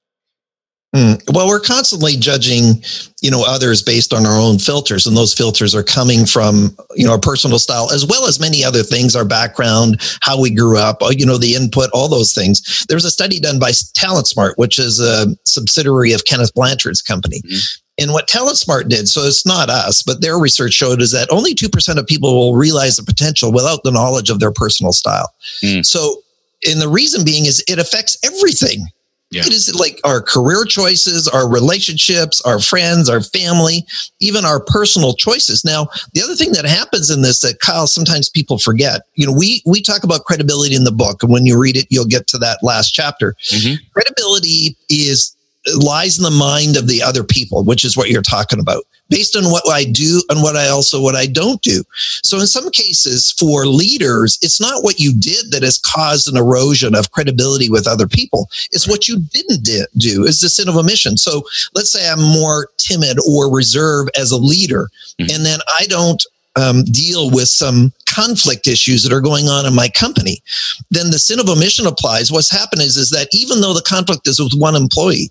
Mm. 0.95 1.23
Well, 1.33 1.47
we're 1.47 1.61
constantly 1.61 2.17
judging, 2.17 2.83
you 3.21 3.31
know, 3.31 3.45
others 3.47 3.81
based 3.81 4.13
on 4.13 4.27
our 4.27 4.41
own 4.41 4.59
filters, 4.59 5.07
and 5.07 5.17
those 5.17 5.33
filters 5.33 5.73
are 5.73 5.85
coming 5.85 6.27
from, 6.27 6.77
you 6.97 7.07
know, 7.07 7.13
our 7.13 7.21
personal 7.21 7.61
style 7.61 7.93
as 7.93 8.05
well 8.05 8.27
as 8.27 8.41
many 8.41 8.65
other 8.65 8.83
things, 8.83 9.15
our 9.15 9.25
background, 9.25 10.01
how 10.21 10.41
we 10.41 10.51
grew 10.53 10.77
up, 10.77 11.01
uh, 11.01 11.11
you 11.11 11.25
know, 11.25 11.39
the 11.39 11.55
input, 11.55 11.91
all 11.93 12.09
those 12.09 12.35
things. 12.35 12.85
There's 12.89 13.05
a 13.05 13.11
study 13.11 13.39
done 13.39 13.61
by 13.61 13.71
Talent 13.95 14.27
Smart, 14.27 14.59
which 14.59 14.81
is 14.81 14.99
a 15.01 15.29
subsidiary 15.45 16.13
of 16.13 16.25
Kenneth 16.25 16.53
Blanchard's 16.55 17.03
company. 17.03 17.41
Mm-hmm. 17.43 17.81
And 18.01 18.13
what 18.13 18.29
TalentSmart 18.29 18.89
did, 18.89 19.09
so 19.09 19.21
it's 19.25 19.45
not 19.45 19.69
us, 19.69 20.03
but 20.03 20.23
their 20.23 20.39
research 20.39 20.73
showed 20.73 21.03
is 21.03 21.13
that 21.13 21.31
only 21.31 21.55
2% 21.55 21.99
of 21.99 22.07
people 22.07 22.35
will 22.35 22.57
realize 22.57 22.97
the 22.97 23.03
potential 23.03 23.53
without 23.53 23.83
the 23.85 23.91
knowledge 23.91 24.31
of 24.31 24.41
their 24.41 24.53
personal 24.53 24.93
style. 24.93 25.29
Mm. 25.63 25.85
So, 25.85 26.23
and 26.67 26.81
the 26.81 26.89
reason 26.89 27.27
being 27.27 27.45
is 27.45 27.63
it 27.69 27.79
affects 27.79 28.17
everything 28.25 28.87
Yeah. 29.31 29.43
It 29.47 29.53
is 29.53 29.73
like 29.77 30.01
our 30.03 30.21
career 30.21 30.65
choices, 30.65 31.29
our 31.29 31.49
relationships, 31.49 32.41
our 32.41 32.59
friends, 32.59 33.09
our 33.09 33.21
family, 33.21 33.87
even 34.19 34.45
our 34.45 34.59
personal 34.59 35.15
choices. 35.15 35.65
Now, 35.65 35.89
the 36.15 36.23
other 36.23 36.35
thing 36.35 36.51
that 36.53 36.65
happens 36.65 37.11
in 37.11 37.23
this 37.23 37.41
that 37.43 37.61
Kyle 37.61 37.87
sometimes 37.87 38.29
people 38.29 38.59
forget, 38.59 39.03
you 39.15 39.27
know, 39.27 39.33
we 39.33 39.63
we 39.65 39.83
talk 39.83 40.03
about 40.03 40.25
credibility 40.25 40.75
in 40.75 40.83
the 40.83 40.93
book, 40.93 41.23
and 41.23 41.31
when 41.31 41.47
you 41.47 41.61
read 41.61 41.77
it, 41.77 41.87
you'll 41.91 42.07
get 42.07 42.27
to 42.29 42.39
that 42.39 42.59
last 42.63 42.91
chapter. 42.91 43.37
Mm-hmm. 43.51 43.75
Credibility 43.93 44.77
is 44.89 45.37
lies 45.77 46.19
in 46.19 46.25
the 46.25 46.31
mind 46.31 46.77
of 46.77 46.87
the 46.89 47.03
other 47.03 47.25
people, 47.25 47.65
which 47.65 47.85
is 47.85 47.97
what 47.97 48.09
you're 48.09 48.23
talking 48.23 48.61
about 48.61 48.85
based 49.11 49.37
on 49.37 49.45
what 49.51 49.69
I 49.69 49.85
do 49.85 50.23
and 50.31 50.41
what 50.41 50.57
I 50.57 50.69
also 50.69 51.03
what 51.03 51.17
I 51.17 51.27
don't 51.27 51.61
do. 51.61 51.83
So 52.23 52.39
in 52.39 52.47
some 52.47 52.71
cases 52.71 53.33
for 53.39 53.67
leaders, 53.67 54.39
it's 54.41 54.61
not 54.61 54.83
what 54.83 55.01
you 55.01 55.13
did 55.13 55.51
that 55.51 55.63
has 55.63 55.79
caused 55.79 56.29
an 56.29 56.37
erosion 56.37 56.95
of 56.95 57.11
credibility 57.11 57.69
with 57.69 57.87
other 57.87 58.07
people. 58.07 58.49
It's 58.71 58.89
what 58.89 59.09
you 59.09 59.19
didn't 59.19 59.65
do 59.99 60.25
is 60.25 60.41
the 60.41 60.49
sin 60.49 60.69
of 60.69 60.77
omission. 60.77 61.17
So 61.17 61.43
let's 61.75 61.93
say 61.93 62.09
I'm 62.09 62.23
more 62.23 62.69
timid 62.79 63.19
or 63.29 63.53
reserved 63.55 64.11
as 64.17 64.31
a 64.31 64.39
leader, 64.39 64.89
mm-hmm. 65.21 65.35
and 65.35 65.45
then 65.45 65.59
I 65.79 65.87
don't 65.87 66.25
um, 66.57 66.85
deal 66.85 67.31
with 67.31 67.49
some 67.49 67.93
conflict 68.09 68.67
issues 68.67 69.03
that 69.03 69.13
are 69.13 69.21
going 69.21 69.49
on 69.49 69.67
in 69.67 69.75
my 69.75 69.89
company, 69.89 70.43
then 70.91 71.11
the 71.11 71.19
sin 71.19 71.39
of 71.39 71.49
omission 71.49 71.87
applies. 71.87 72.33
What's 72.33 72.51
happened 72.51 72.83
is, 72.83 72.97
is 72.97 73.11
that 73.11 73.29
even 73.33 73.61
though 73.61 73.75
the 73.75 73.83
conflict 73.83 74.27
is 74.27 74.41
with 74.41 74.53
one 74.55 74.75
employee, 74.75 75.31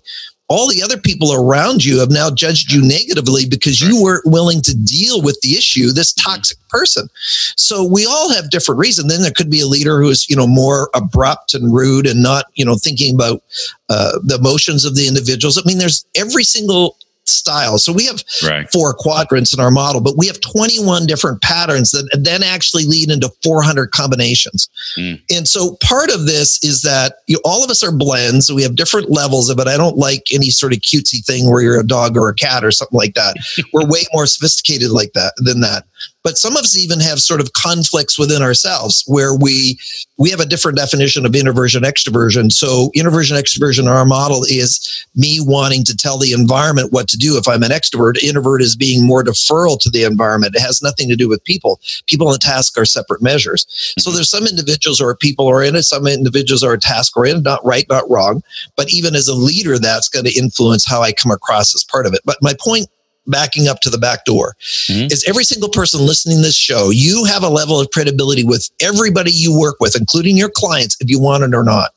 all 0.50 0.66
the 0.66 0.82
other 0.82 0.98
people 0.98 1.32
around 1.32 1.84
you 1.84 2.00
have 2.00 2.10
now 2.10 2.28
judged 2.28 2.72
you 2.72 2.82
negatively 2.82 3.46
because 3.46 3.80
you 3.80 4.02
weren't 4.02 4.26
willing 4.26 4.60
to 4.62 4.76
deal 4.76 5.22
with 5.22 5.38
the 5.42 5.52
issue, 5.52 5.92
this 5.92 6.12
mm-hmm. 6.12 6.28
toxic 6.28 6.58
person. 6.68 7.08
So 7.56 7.84
we 7.84 8.04
all 8.04 8.32
have 8.34 8.50
different 8.50 8.80
reasons. 8.80 9.08
Then 9.08 9.22
there 9.22 9.30
could 9.30 9.48
be 9.48 9.60
a 9.60 9.68
leader 9.68 10.02
who 10.02 10.08
is, 10.08 10.28
you 10.28 10.34
know, 10.34 10.48
more 10.48 10.90
abrupt 10.92 11.54
and 11.54 11.72
rude 11.72 12.04
and 12.04 12.20
not, 12.20 12.46
you 12.54 12.64
know, 12.64 12.74
thinking 12.74 13.14
about 13.14 13.44
uh, 13.88 14.18
the 14.24 14.38
emotions 14.40 14.84
of 14.84 14.96
the 14.96 15.06
individuals. 15.06 15.56
I 15.56 15.62
mean, 15.64 15.78
there's 15.78 16.04
every 16.16 16.42
single 16.42 16.96
styles. 17.30 17.84
So 17.84 17.92
we 17.92 18.06
have 18.06 18.22
right. 18.44 18.70
four 18.72 18.94
quadrants 18.94 19.54
in 19.54 19.60
our 19.60 19.70
model, 19.70 20.00
but 20.00 20.16
we 20.16 20.26
have 20.26 20.40
21 20.40 21.06
different 21.06 21.42
patterns 21.42 21.90
that 21.92 22.08
then 22.22 22.42
actually 22.42 22.84
lead 22.84 23.10
into 23.10 23.30
400 23.42 23.90
combinations. 23.92 24.68
Mm. 24.96 25.20
And 25.30 25.48
so 25.48 25.76
part 25.82 26.10
of 26.10 26.26
this 26.26 26.62
is 26.62 26.82
that 26.82 27.16
you 27.26 27.36
know, 27.36 27.40
all 27.44 27.64
of 27.64 27.70
us 27.70 27.82
are 27.82 27.92
blends. 27.92 28.46
So 28.46 28.54
we 28.54 28.62
have 28.62 28.76
different 28.76 29.10
levels 29.10 29.50
of 29.50 29.58
it. 29.58 29.68
I 29.68 29.76
don't 29.76 29.96
like 29.96 30.24
any 30.32 30.50
sort 30.50 30.72
of 30.72 30.80
cutesy 30.80 31.24
thing 31.24 31.50
where 31.50 31.62
you're 31.62 31.80
a 31.80 31.86
dog 31.86 32.16
or 32.16 32.28
a 32.28 32.34
cat 32.34 32.64
or 32.64 32.70
something 32.70 32.98
like 32.98 33.14
that. 33.14 33.36
We're 33.72 33.86
way 33.86 34.00
more 34.12 34.26
sophisticated 34.26 34.90
like 34.90 35.12
that 35.14 35.32
than 35.38 35.60
that 35.60 35.84
but 36.22 36.38
some 36.38 36.56
of 36.56 36.62
us 36.62 36.76
even 36.76 37.00
have 37.00 37.18
sort 37.18 37.40
of 37.40 37.52
conflicts 37.52 38.18
within 38.18 38.42
ourselves 38.42 39.04
where 39.06 39.34
we 39.34 39.78
we 40.18 40.30
have 40.30 40.40
a 40.40 40.46
different 40.46 40.76
definition 40.76 41.24
of 41.24 41.34
introversion 41.34 41.82
extroversion. 41.82 42.52
So 42.52 42.90
introversion 42.94 43.36
extroversion 43.36 43.88
our 43.88 44.04
model 44.04 44.44
is 44.44 45.06
me 45.14 45.38
wanting 45.40 45.84
to 45.84 45.96
tell 45.96 46.18
the 46.18 46.32
environment 46.32 46.92
what 46.92 47.08
to 47.08 47.16
do 47.16 47.38
if 47.38 47.48
i'm 47.48 47.62
an 47.62 47.70
extrovert. 47.70 48.22
Introvert 48.22 48.62
is 48.62 48.76
being 48.76 49.06
more 49.06 49.24
deferral 49.24 49.78
to 49.80 49.90
the 49.90 50.04
environment. 50.04 50.54
It 50.54 50.60
has 50.60 50.82
nothing 50.82 51.08
to 51.08 51.16
do 51.16 51.28
with 51.28 51.42
people. 51.44 51.80
People 52.06 52.30
and 52.30 52.40
task 52.40 52.76
are 52.78 52.84
separate 52.84 53.22
measures. 53.22 53.66
So 53.98 54.10
mm-hmm. 54.10 54.16
there's 54.16 54.30
some 54.30 54.46
individuals 54.46 54.98
who 54.98 55.06
are 55.06 55.16
people 55.16 55.46
oriented 55.46 55.84
some 55.84 56.06
individuals 56.06 56.62
are 56.62 56.76
task 56.76 57.16
oriented 57.16 57.44
not 57.44 57.64
right 57.64 57.86
not 57.88 58.08
wrong. 58.10 58.42
But 58.76 58.92
even 58.92 59.14
as 59.14 59.28
a 59.28 59.34
leader 59.34 59.78
that's 59.78 60.08
going 60.08 60.24
to 60.26 60.38
influence 60.38 60.86
how 60.86 61.02
i 61.02 61.12
come 61.12 61.32
across 61.32 61.74
as 61.74 61.84
part 61.84 62.06
of 62.06 62.14
it. 62.14 62.20
But 62.24 62.38
my 62.42 62.54
point 62.60 62.88
backing 63.26 63.68
up 63.68 63.80
to 63.80 63.90
the 63.90 63.98
back 63.98 64.24
door 64.24 64.54
mm-hmm. 64.88 65.06
is 65.10 65.24
every 65.28 65.44
single 65.44 65.68
person 65.68 66.00
listening 66.00 66.38
to 66.38 66.42
this 66.42 66.56
show, 66.56 66.90
you 66.90 67.24
have 67.24 67.42
a 67.42 67.48
level 67.48 67.80
of 67.80 67.90
credibility 67.90 68.44
with 68.44 68.68
everybody 68.80 69.30
you 69.30 69.56
work 69.56 69.76
with, 69.80 69.96
including 69.96 70.36
your 70.36 70.50
clients, 70.50 70.96
if 71.00 71.08
you 71.08 71.20
want 71.20 71.44
it 71.44 71.54
or 71.54 71.64
not. 71.64 71.90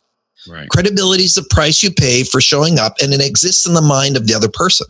Right. 0.47 0.67
Credibility 0.69 1.23
is 1.23 1.35
the 1.35 1.45
price 1.49 1.81
you 1.81 1.91
pay 1.91 2.23
for 2.23 2.41
showing 2.41 2.77
up, 2.77 2.95
and 3.01 3.13
it 3.13 3.21
exists 3.21 3.65
in 3.65 3.73
the 3.73 3.81
mind 3.81 4.17
of 4.17 4.27
the 4.27 4.33
other 4.33 4.49
person. 4.49 4.87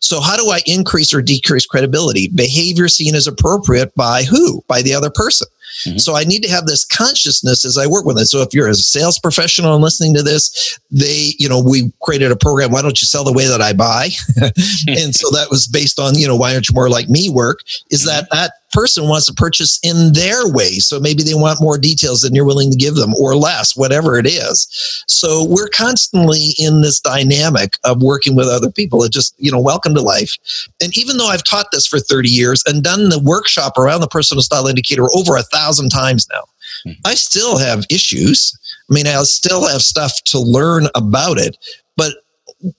So, 0.00 0.20
how 0.20 0.36
do 0.36 0.50
I 0.50 0.60
increase 0.66 1.14
or 1.14 1.22
decrease 1.22 1.66
credibility? 1.66 2.28
Behavior 2.28 2.88
seen 2.88 3.14
as 3.14 3.26
appropriate 3.26 3.94
by 3.94 4.24
who? 4.24 4.62
By 4.68 4.82
the 4.82 4.94
other 4.94 5.10
person. 5.10 5.48
Mm-hmm. 5.86 5.98
So 5.98 6.16
I 6.16 6.24
need 6.24 6.42
to 6.42 6.50
have 6.50 6.66
this 6.66 6.84
consciousness 6.84 7.64
as 7.64 7.78
I 7.78 7.86
work 7.86 8.04
with 8.04 8.18
it. 8.18 8.26
So 8.26 8.42
if 8.42 8.52
you're 8.52 8.68
a 8.68 8.74
sales 8.74 9.18
professional 9.18 9.74
and 9.74 9.82
listening 9.82 10.14
to 10.14 10.22
this, 10.22 10.78
they, 10.90 11.32
you 11.38 11.48
know, 11.48 11.62
we 11.62 11.92
created 12.02 12.30
a 12.30 12.36
program. 12.36 12.70
Why 12.70 12.82
don't 12.82 13.00
you 13.00 13.06
sell 13.06 13.24
the 13.24 13.32
way 13.32 13.46
that 13.46 13.62
I 13.62 13.72
buy? 13.72 14.10
and 14.86 15.14
so 15.14 15.30
that 15.30 15.48
was 15.50 15.66
based 15.66 15.98
on, 15.98 16.18
you 16.18 16.26
know, 16.26 16.36
why 16.36 16.52
aren't 16.52 16.68
you 16.68 16.74
more 16.74 16.90
like 16.90 17.08
me 17.08 17.30
work 17.30 17.60
is 17.90 18.04
that 18.04 18.24
mm-hmm. 18.24 18.36
that 18.36 18.52
person 18.72 19.08
wants 19.08 19.26
to 19.26 19.34
purchase 19.34 19.78
in 19.82 20.12
their 20.12 20.48
way. 20.48 20.78
So 20.78 20.98
maybe 20.98 21.22
they 21.22 21.34
want 21.34 21.60
more 21.60 21.78
details 21.78 22.22
than 22.22 22.34
you're 22.34 22.44
willing 22.44 22.70
to 22.70 22.76
give 22.76 22.94
them 22.94 23.14
or 23.14 23.36
less, 23.36 23.76
whatever 23.76 24.18
it 24.18 24.26
is. 24.26 24.66
So 25.06 25.44
we're 25.44 25.68
constantly 25.68 26.54
in 26.58 26.82
this 26.82 26.98
dynamic 27.00 27.78
of 27.84 28.02
working 28.02 28.34
with 28.34 28.48
other 28.48 28.70
people. 28.70 29.04
It 29.04 29.12
just, 29.12 29.34
you 29.38 29.52
know, 29.52 29.60
welcome 29.60 29.94
to 29.94 30.00
life. 30.00 30.36
And 30.82 30.96
even 30.96 31.18
though 31.18 31.28
I've 31.28 31.44
taught 31.44 31.66
this 31.70 31.86
for 31.86 32.00
30 32.00 32.28
years 32.28 32.62
and 32.66 32.82
done 32.82 33.10
the 33.10 33.20
workshop 33.20 33.78
around 33.78 34.00
the 34.00 34.08
personal 34.08 34.42
style 34.42 34.66
indicator 34.66 35.06
over 35.14 35.36
a 35.36 35.42
thousand 35.42 35.90
times 35.90 36.26
now, 36.32 36.42
mm-hmm. 36.86 37.00
I 37.04 37.14
still 37.14 37.58
have 37.58 37.84
issues. 37.90 38.58
I 38.90 38.94
mean, 38.94 39.06
I 39.06 39.22
still 39.22 39.66
have 39.66 39.82
stuff 39.82 40.22
to 40.26 40.38
learn 40.38 40.86
about 40.94 41.38
it, 41.38 41.56
but 41.96 42.14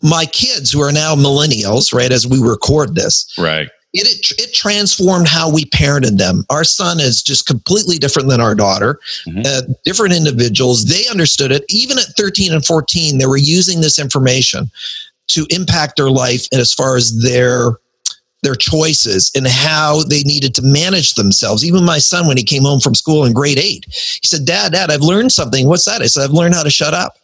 my 0.02 0.26
kids 0.26 0.72
who 0.72 0.82
are 0.82 0.92
now 0.92 1.14
millennials, 1.14 1.94
right, 1.94 2.12
as 2.12 2.26
we 2.26 2.40
record 2.40 2.96
this, 2.96 3.34
right 3.38 3.70
it, 3.94 4.08
it, 4.08 4.42
it 4.42 4.54
transformed 4.54 5.28
how 5.28 5.52
we 5.52 5.66
parented 5.66 6.18
them. 6.18 6.46
Our 6.50 6.64
son 6.64 7.00
is 7.00 7.22
just 7.22 7.46
completely 7.46 7.98
different 7.98 8.28
than 8.28 8.42
our 8.42 8.56
daughter. 8.56 9.00
Mm-hmm. 9.28 9.42
Uh, 9.46 9.74
different 9.84 10.14
individuals. 10.14 10.86
They 10.86 11.08
understood 11.10 11.52
it. 11.52 11.64
Even 11.70 12.00
at 12.00 12.06
13 12.18 12.54
and 12.54 12.66
14, 12.66 13.18
they 13.18 13.26
were 13.26 13.38
using 13.38 13.82
this 13.82 14.00
information 14.00 14.72
to 15.28 15.46
impact 15.50 15.98
their 15.98 16.10
life 16.10 16.48
and 16.52 16.60
as 16.60 16.74
far 16.74 16.96
as 16.96 17.22
their 17.22 17.78
their 18.42 18.56
choices 18.56 19.32
and 19.36 19.48
how 19.48 20.04
they 20.04 20.22
needed 20.24 20.54
to 20.54 20.62
manage 20.62 21.14
themselves. 21.14 21.64
Even 21.64 21.86
my 21.86 21.98
son, 21.98 22.28
when 22.28 22.36
he 22.36 22.44
came 22.44 22.64
home 22.64 22.82
from 22.82 22.94
school 22.94 23.24
in 23.24 23.32
grade 23.32 23.58
eight, 23.58 23.86
he 24.22 24.28
said, 24.28 24.44
"Dad, 24.44 24.74
Dad, 24.74 24.92
I've 24.92 25.02
learned 25.02 25.32
something. 25.32 25.66
What's 25.66 25.86
that?" 25.86 26.02
I 26.02 26.08
said, 26.08 26.24
"I've 26.24 26.32
learned 26.32 26.54
how 26.54 26.64
to 26.64 26.70
shut 26.70 26.94
up." 26.94 27.18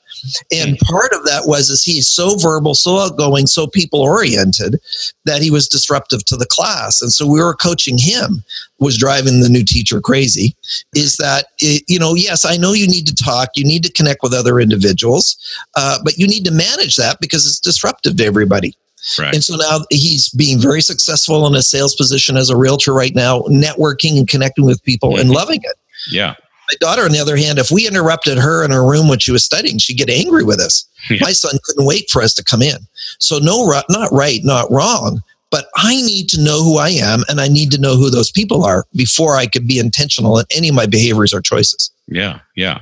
And 0.51 0.77
part 0.79 1.13
of 1.13 1.25
that 1.25 1.43
was 1.45 1.69
is 1.69 1.83
he's 1.83 2.07
so 2.07 2.35
verbal, 2.37 2.75
so 2.75 2.97
outgoing, 2.97 3.47
so 3.47 3.67
people 3.67 4.01
oriented 4.01 4.79
that 5.25 5.41
he 5.41 5.51
was 5.51 5.67
disruptive 5.67 6.25
to 6.25 6.37
the 6.37 6.45
class. 6.45 7.01
And 7.01 7.11
so 7.11 7.27
we 7.27 7.39
were 7.39 7.55
coaching 7.55 7.97
him 7.97 8.43
was 8.79 8.97
driving 8.97 9.41
the 9.41 9.49
new 9.49 9.63
teacher 9.63 9.99
crazy 9.99 10.55
is 10.95 11.17
that 11.17 11.47
it, 11.59 11.83
you 11.89 11.99
know 11.99 12.15
yes 12.15 12.45
i 12.45 12.55
know 12.55 12.71
you 12.71 12.87
need 12.87 13.05
to 13.05 13.13
talk 13.13 13.49
you 13.55 13.65
need 13.65 13.83
to 13.83 13.91
connect 13.91 14.23
with 14.23 14.33
other 14.33 14.57
individuals 14.57 15.37
uh, 15.75 15.97
but 16.01 16.17
you 16.17 16.25
need 16.25 16.45
to 16.45 16.51
manage 16.51 16.95
that 16.95 17.19
because 17.19 17.45
it's 17.45 17.59
disruptive 17.59 18.15
to 18.15 18.23
everybody 18.23 18.73
Right. 19.17 19.33
And 19.33 19.43
so 19.43 19.55
now 19.55 19.79
he's 19.89 20.29
being 20.29 20.59
very 20.59 20.81
successful 20.81 21.47
in 21.47 21.55
a 21.55 21.61
sales 21.61 21.95
position 21.95 22.37
as 22.37 22.49
a 22.49 22.57
realtor 22.57 22.93
right 22.93 23.15
now, 23.15 23.41
networking 23.43 24.17
and 24.17 24.27
connecting 24.27 24.65
with 24.65 24.83
people 24.83 25.11
mm-hmm. 25.11 25.21
and 25.21 25.31
loving 25.31 25.61
it. 25.63 25.77
Yeah. 26.11 26.35
My 26.71 26.75
daughter, 26.79 27.03
on 27.03 27.11
the 27.11 27.19
other 27.19 27.35
hand, 27.35 27.57
if 27.57 27.71
we 27.71 27.87
interrupted 27.87 28.37
her 28.37 28.63
in 28.63 28.71
her 28.71 28.85
room 28.85 29.07
when 29.07 29.19
she 29.19 29.31
was 29.31 29.43
studying, 29.43 29.79
she'd 29.79 29.97
get 29.97 30.09
angry 30.09 30.43
with 30.43 30.59
us. 30.59 30.87
Yeah. 31.09 31.17
My 31.21 31.31
son 31.31 31.57
couldn't 31.63 31.85
wait 31.85 32.09
for 32.09 32.21
us 32.21 32.33
to 32.35 32.43
come 32.43 32.61
in. 32.61 32.77
So, 33.19 33.39
no, 33.39 33.65
not 33.89 34.11
right, 34.11 34.41
not 34.43 34.69
wrong, 34.69 35.23
but 35.49 35.67
I 35.77 35.95
need 36.01 36.29
to 36.29 36.41
know 36.41 36.63
who 36.63 36.77
I 36.77 36.89
am 36.89 37.23
and 37.27 37.41
I 37.41 37.47
need 37.47 37.71
to 37.71 37.81
know 37.81 37.95
who 37.95 38.09
those 38.09 38.31
people 38.31 38.63
are 38.63 38.85
before 38.95 39.35
I 39.35 39.47
could 39.47 39.67
be 39.67 39.79
intentional 39.79 40.37
in 40.37 40.45
any 40.55 40.69
of 40.69 40.75
my 40.75 40.85
behaviors 40.85 41.33
or 41.33 41.41
choices. 41.41 41.91
Yeah, 42.11 42.39
yeah. 42.55 42.79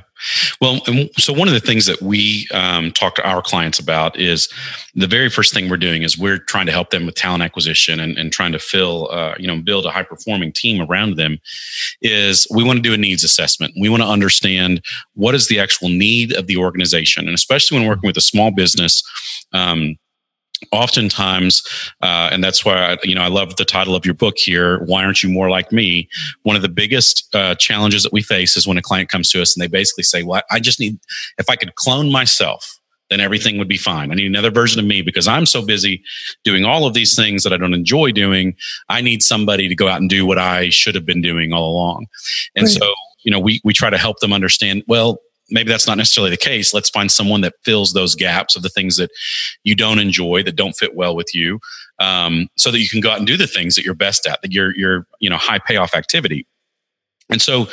Well, 0.58 0.80
so 1.18 1.34
one 1.34 1.48
of 1.48 1.54
the 1.54 1.60
things 1.60 1.84
that 1.84 2.00
we 2.00 2.48
um, 2.52 2.92
talk 2.92 3.14
to 3.16 3.28
our 3.28 3.42
clients 3.42 3.78
about 3.78 4.18
is 4.18 4.48
the 4.94 5.06
very 5.06 5.28
first 5.28 5.52
thing 5.52 5.68
we're 5.68 5.76
doing 5.76 6.02
is 6.02 6.18
we're 6.18 6.38
trying 6.38 6.64
to 6.64 6.72
help 6.72 6.90
them 6.90 7.04
with 7.04 7.14
talent 7.14 7.42
acquisition 7.42 8.00
and, 8.00 8.16
and 8.16 8.32
trying 8.32 8.52
to 8.52 8.58
fill, 8.58 9.10
uh, 9.12 9.34
you 9.38 9.46
know, 9.46 9.60
build 9.60 9.84
a 9.84 9.90
high 9.90 10.02
performing 10.02 10.50
team 10.52 10.80
around 10.80 11.16
them. 11.16 11.38
Is 12.00 12.46
we 12.50 12.64
want 12.64 12.78
to 12.78 12.82
do 12.82 12.94
a 12.94 12.96
needs 12.96 13.22
assessment. 13.22 13.74
We 13.78 13.90
want 13.90 14.02
to 14.02 14.08
understand 14.08 14.82
what 15.12 15.34
is 15.34 15.48
the 15.48 15.60
actual 15.60 15.90
need 15.90 16.32
of 16.32 16.46
the 16.46 16.56
organization, 16.56 17.26
and 17.26 17.34
especially 17.34 17.78
when 17.78 17.86
working 17.86 18.08
with 18.08 18.16
a 18.16 18.22
small 18.22 18.50
business. 18.50 19.02
Um, 19.52 19.96
oftentimes 20.72 21.62
uh, 22.02 22.28
and 22.32 22.42
that's 22.42 22.64
why 22.64 22.92
I, 22.92 22.98
you 23.02 23.14
know 23.14 23.22
i 23.22 23.28
love 23.28 23.56
the 23.56 23.64
title 23.64 23.94
of 23.94 24.04
your 24.04 24.14
book 24.14 24.36
here 24.38 24.80
why 24.84 25.04
aren't 25.04 25.22
you 25.22 25.28
more 25.28 25.50
like 25.50 25.72
me? 25.72 26.08
One 26.42 26.56
of 26.56 26.62
the 26.62 26.68
biggest 26.68 27.34
uh, 27.34 27.54
challenges 27.56 28.02
that 28.02 28.12
we 28.12 28.22
face 28.22 28.56
is 28.56 28.66
when 28.66 28.78
a 28.78 28.82
client 28.82 29.08
comes 29.08 29.30
to 29.30 29.42
us 29.42 29.56
and 29.56 29.62
they 29.62 29.68
basically 29.68 30.04
say 30.04 30.22
well 30.22 30.42
i 30.50 30.60
just 30.60 30.80
need 30.80 30.98
if 31.38 31.48
i 31.48 31.56
could 31.56 31.74
clone 31.76 32.10
myself 32.10 32.78
then 33.10 33.20
everything 33.20 33.56
would 33.56 33.68
be 33.68 33.78
fine. 33.78 34.12
I 34.12 34.14
need 34.16 34.26
another 34.26 34.50
version 34.50 34.78
of 34.78 34.86
me 34.86 35.02
because 35.02 35.26
i'm 35.26 35.46
so 35.46 35.64
busy 35.64 36.02
doing 36.44 36.64
all 36.64 36.86
of 36.86 36.94
these 36.94 37.14
things 37.16 37.42
that 37.42 37.52
i 37.52 37.56
don't 37.56 37.74
enjoy 37.74 38.12
doing. 38.12 38.54
I 38.88 39.00
need 39.00 39.22
somebody 39.22 39.68
to 39.68 39.74
go 39.74 39.88
out 39.88 40.00
and 40.00 40.10
do 40.10 40.26
what 40.26 40.38
i 40.38 40.70
should 40.70 40.94
have 40.94 41.06
been 41.06 41.22
doing 41.22 41.52
all 41.52 41.70
along. 41.70 42.06
And 42.54 42.64
right. 42.64 42.72
so 42.72 42.94
you 43.24 43.30
know 43.30 43.40
we, 43.40 43.60
we 43.64 43.72
try 43.72 43.90
to 43.90 43.98
help 43.98 44.20
them 44.20 44.32
understand 44.32 44.82
well 44.86 45.18
maybe 45.50 45.70
that's 45.70 45.86
not 45.86 45.96
necessarily 45.96 46.30
the 46.30 46.36
case. 46.36 46.74
Let's 46.74 46.90
find 46.90 47.10
someone 47.10 47.40
that 47.42 47.54
fills 47.64 47.92
those 47.92 48.14
gaps 48.14 48.56
of 48.56 48.62
the 48.62 48.68
things 48.68 48.96
that 48.96 49.10
you 49.64 49.74
don't 49.74 49.98
enjoy, 49.98 50.42
that 50.42 50.56
don't 50.56 50.76
fit 50.76 50.94
well 50.94 51.14
with 51.16 51.34
you, 51.34 51.60
um, 51.98 52.48
so 52.56 52.70
that 52.70 52.80
you 52.80 52.88
can 52.88 53.00
go 53.00 53.10
out 53.10 53.18
and 53.18 53.26
do 53.26 53.36
the 53.36 53.46
things 53.46 53.74
that 53.74 53.84
you're 53.84 53.94
best 53.94 54.26
at, 54.26 54.40
that 54.42 54.52
you're, 54.52 54.76
you're, 54.76 55.06
you 55.20 55.30
know, 55.30 55.36
high 55.36 55.58
payoff 55.58 55.94
activity. 55.94 56.46
And 57.30 57.42
so, 57.42 57.68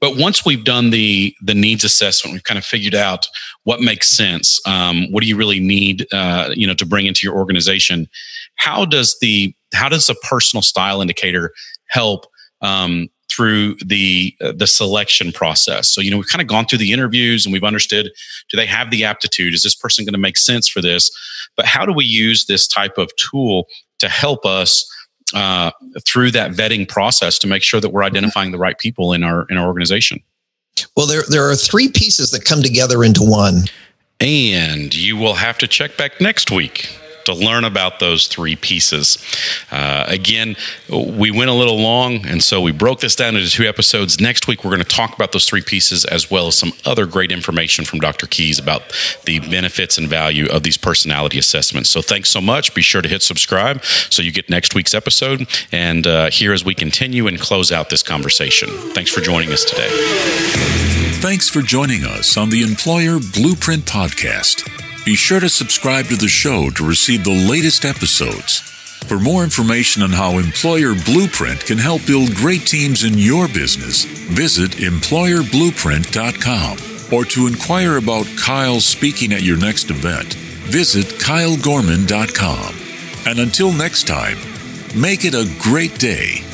but 0.00 0.18
once 0.18 0.44
we've 0.44 0.62
done 0.62 0.90
the 0.90 1.34
the 1.40 1.54
needs 1.54 1.84
assessment, 1.84 2.34
we've 2.34 2.44
kind 2.44 2.58
of 2.58 2.66
figured 2.66 2.94
out 2.94 3.26
what 3.64 3.80
makes 3.80 4.14
sense. 4.14 4.60
Um, 4.66 5.10
what 5.10 5.22
do 5.22 5.26
you 5.26 5.36
really 5.36 5.58
need, 5.58 6.06
uh, 6.12 6.50
you 6.54 6.66
know, 6.66 6.74
to 6.74 6.84
bring 6.84 7.06
into 7.06 7.26
your 7.26 7.34
organization? 7.34 8.08
How 8.56 8.84
does 8.84 9.16
the 9.22 9.54
how 9.72 9.88
does 9.88 10.06
the 10.06 10.16
personal 10.28 10.60
style 10.60 11.00
indicator 11.00 11.52
help 11.88 12.26
um, 12.60 13.08
through 13.40 13.74
the 13.76 14.34
uh, 14.42 14.52
the 14.52 14.66
selection 14.66 15.32
process? 15.32 15.88
So, 15.88 16.02
you 16.02 16.10
know, 16.10 16.18
we've 16.18 16.28
kind 16.28 16.42
of 16.42 16.48
gone 16.48 16.66
through 16.66 16.78
the 16.78 16.92
interviews 16.92 17.46
and 17.46 17.52
we've 17.52 17.64
understood: 17.64 18.10
do 18.50 18.56
they 18.56 18.66
have 18.66 18.90
the 18.90 19.04
aptitude? 19.04 19.54
Is 19.54 19.62
this 19.62 19.74
person 19.74 20.04
going 20.04 20.12
to 20.12 20.18
make 20.18 20.36
sense 20.36 20.68
for 20.68 20.82
this? 20.82 21.10
But 21.56 21.64
how 21.64 21.86
do 21.86 21.92
we 21.92 22.04
use 22.04 22.44
this 22.46 22.66
type 22.66 22.98
of 22.98 23.10
tool 23.16 23.66
to 23.98 24.08
help 24.08 24.44
us? 24.44 24.86
uh, 25.32 25.70
through 26.04 26.28
that 26.32 26.50
vetting 26.50 26.88
process 26.88 27.38
to 27.38 27.46
make 27.46 27.62
sure 27.62 27.80
that 27.80 27.90
we're 27.90 28.02
identifying 28.02 28.50
the 28.50 28.58
right 28.58 28.76
people 28.80 29.12
in 29.12 29.22
our 29.22 29.46
in 29.48 29.56
our 29.56 29.68
organization. 29.68 30.20
Well, 30.96 31.06
there 31.06 31.22
there 31.28 31.48
are 31.48 31.54
three 31.54 31.88
pieces 31.88 32.32
that 32.32 32.44
come 32.44 32.64
together 32.64 33.04
into 33.04 33.22
one. 33.22 33.62
And 34.18 34.92
you 34.92 35.16
will 35.16 35.34
have 35.34 35.56
to 35.58 35.68
check 35.68 35.96
back 35.96 36.20
next 36.20 36.50
week 36.50 36.99
to 37.24 37.34
learn 37.34 37.64
about 37.64 38.00
those 38.00 38.26
three 38.26 38.56
pieces. 38.56 39.18
Uh, 39.70 40.04
again, 40.08 40.56
we 40.88 41.30
went 41.30 41.50
a 41.50 41.54
little 41.54 41.78
long, 41.78 42.26
and 42.26 42.42
so 42.42 42.60
we 42.60 42.72
broke 42.72 43.00
this 43.00 43.16
down 43.16 43.36
into 43.36 43.50
two 43.50 43.64
episodes. 43.64 44.20
Next 44.20 44.46
week, 44.46 44.64
we're 44.64 44.70
going 44.70 44.82
to 44.82 44.96
talk 44.96 45.14
about 45.14 45.32
those 45.32 45.46
three 45.46 45.62
pieces 45.62 46.04
as 46.04 46.30
well 46.30 46.48
as 46.48 46.56
some 46.56 46.72
other 46.84 47.06
great 47.06 47.32
information 47.32 47.84
from 47.84 48.00
Dr. 48.00 48.26
Keis 48.26 48.60
about 48.60 48.82
the 49.24 49.40
benefits 49.40 49.98
and 49.98 50.08
value 50.08 50.46
of 50.50 50.62
these 50.62 50.76
personality 50.76 51.38
assessments. 51.38 51.90
So, 51.90 52.02
thanks 52.02 52.30
so 52.30 52.40
much. 52.40 52.74
Be 52.74 52.82
sure 52.82 53.02
to 53.02 53.08
hit 53.08 53.22
subscribe 53.22 53.84
so 53.84 54.22
you 54.22 54.32
get 54.32 54.50
next 54.50 54.74
week's 54.74 54.94
episode. 54.94 55.46
And 55.72 56.06
uh, 56.06 56.30
here 56.30 56.52
as 56.52 56.64
we 56.64 56.74
continue 56.74 57.26
and 57.26 57.38
close 57.38 57.72
out 57.72 57.90
this 57.90 58.02
conversation. 58.02 58.68
Thanks 58.94 59.10
for 59.10 59.20
joining 59.20 59.52
us 59.52 59.64
today. 59.64 59.88
Thanks 61.20 61.48
for 61.48 61.60
joining 61.60 62.04
us 62.04 62.36
on 62.36 62.50
the 62.50 62.62
Employer 62.62 63.18
Blueprint 63.34 63.84
Podcast. 63.84 64.89
Be 65.04 65.14
sure 65.14 65.40
to 65.40 65.48
subscribe 65.48 66.06
to 66.06 66.16
the 66.16 66.28
show 66.28 66.70
to 66.70 66.86
receive 66.86 67.24
the 67.24 67.30
latest 67.30 67.86
episodes. 67.86 68.60
For 69.06 69.18
more 69.18 69.42
information 69.42 70.02
on 70.02 70.10
how 70.10 70.36
Employer 70.38 70.94
Blueprint 70.94 71.64
can 71.64 71.78
help 71.78 72.06
build 72.06 72.34
great 72.34 72.66
teams 72.66 73.02
in 73.02 73.18
your 73.18 73.48
business, 73.48 74.04
visit 74.04 74.72
employerblueprint.com. 74.72 76.76
Or 77.12 77.24
to 77.24 77.48
inquire 77.48 77.96
about 77.96 78.26
Kyle 78.38 78.78
speaking 78.78 79.32
at 79.32 79.42
your 79.42 79.56
next 79.56 79.90
event, 79.90 80.34
visit 80.34 81.06
kylegorman.com. 81.06 82.76
And 83.26 83.40
until 83.40 83.72
next 83.72 84.06
time, 84.06 84.38
make 84.94 85.24
it 85.24 85.34
a 85.34 85.52
great 85.58 85.98
day. 85.98 86.44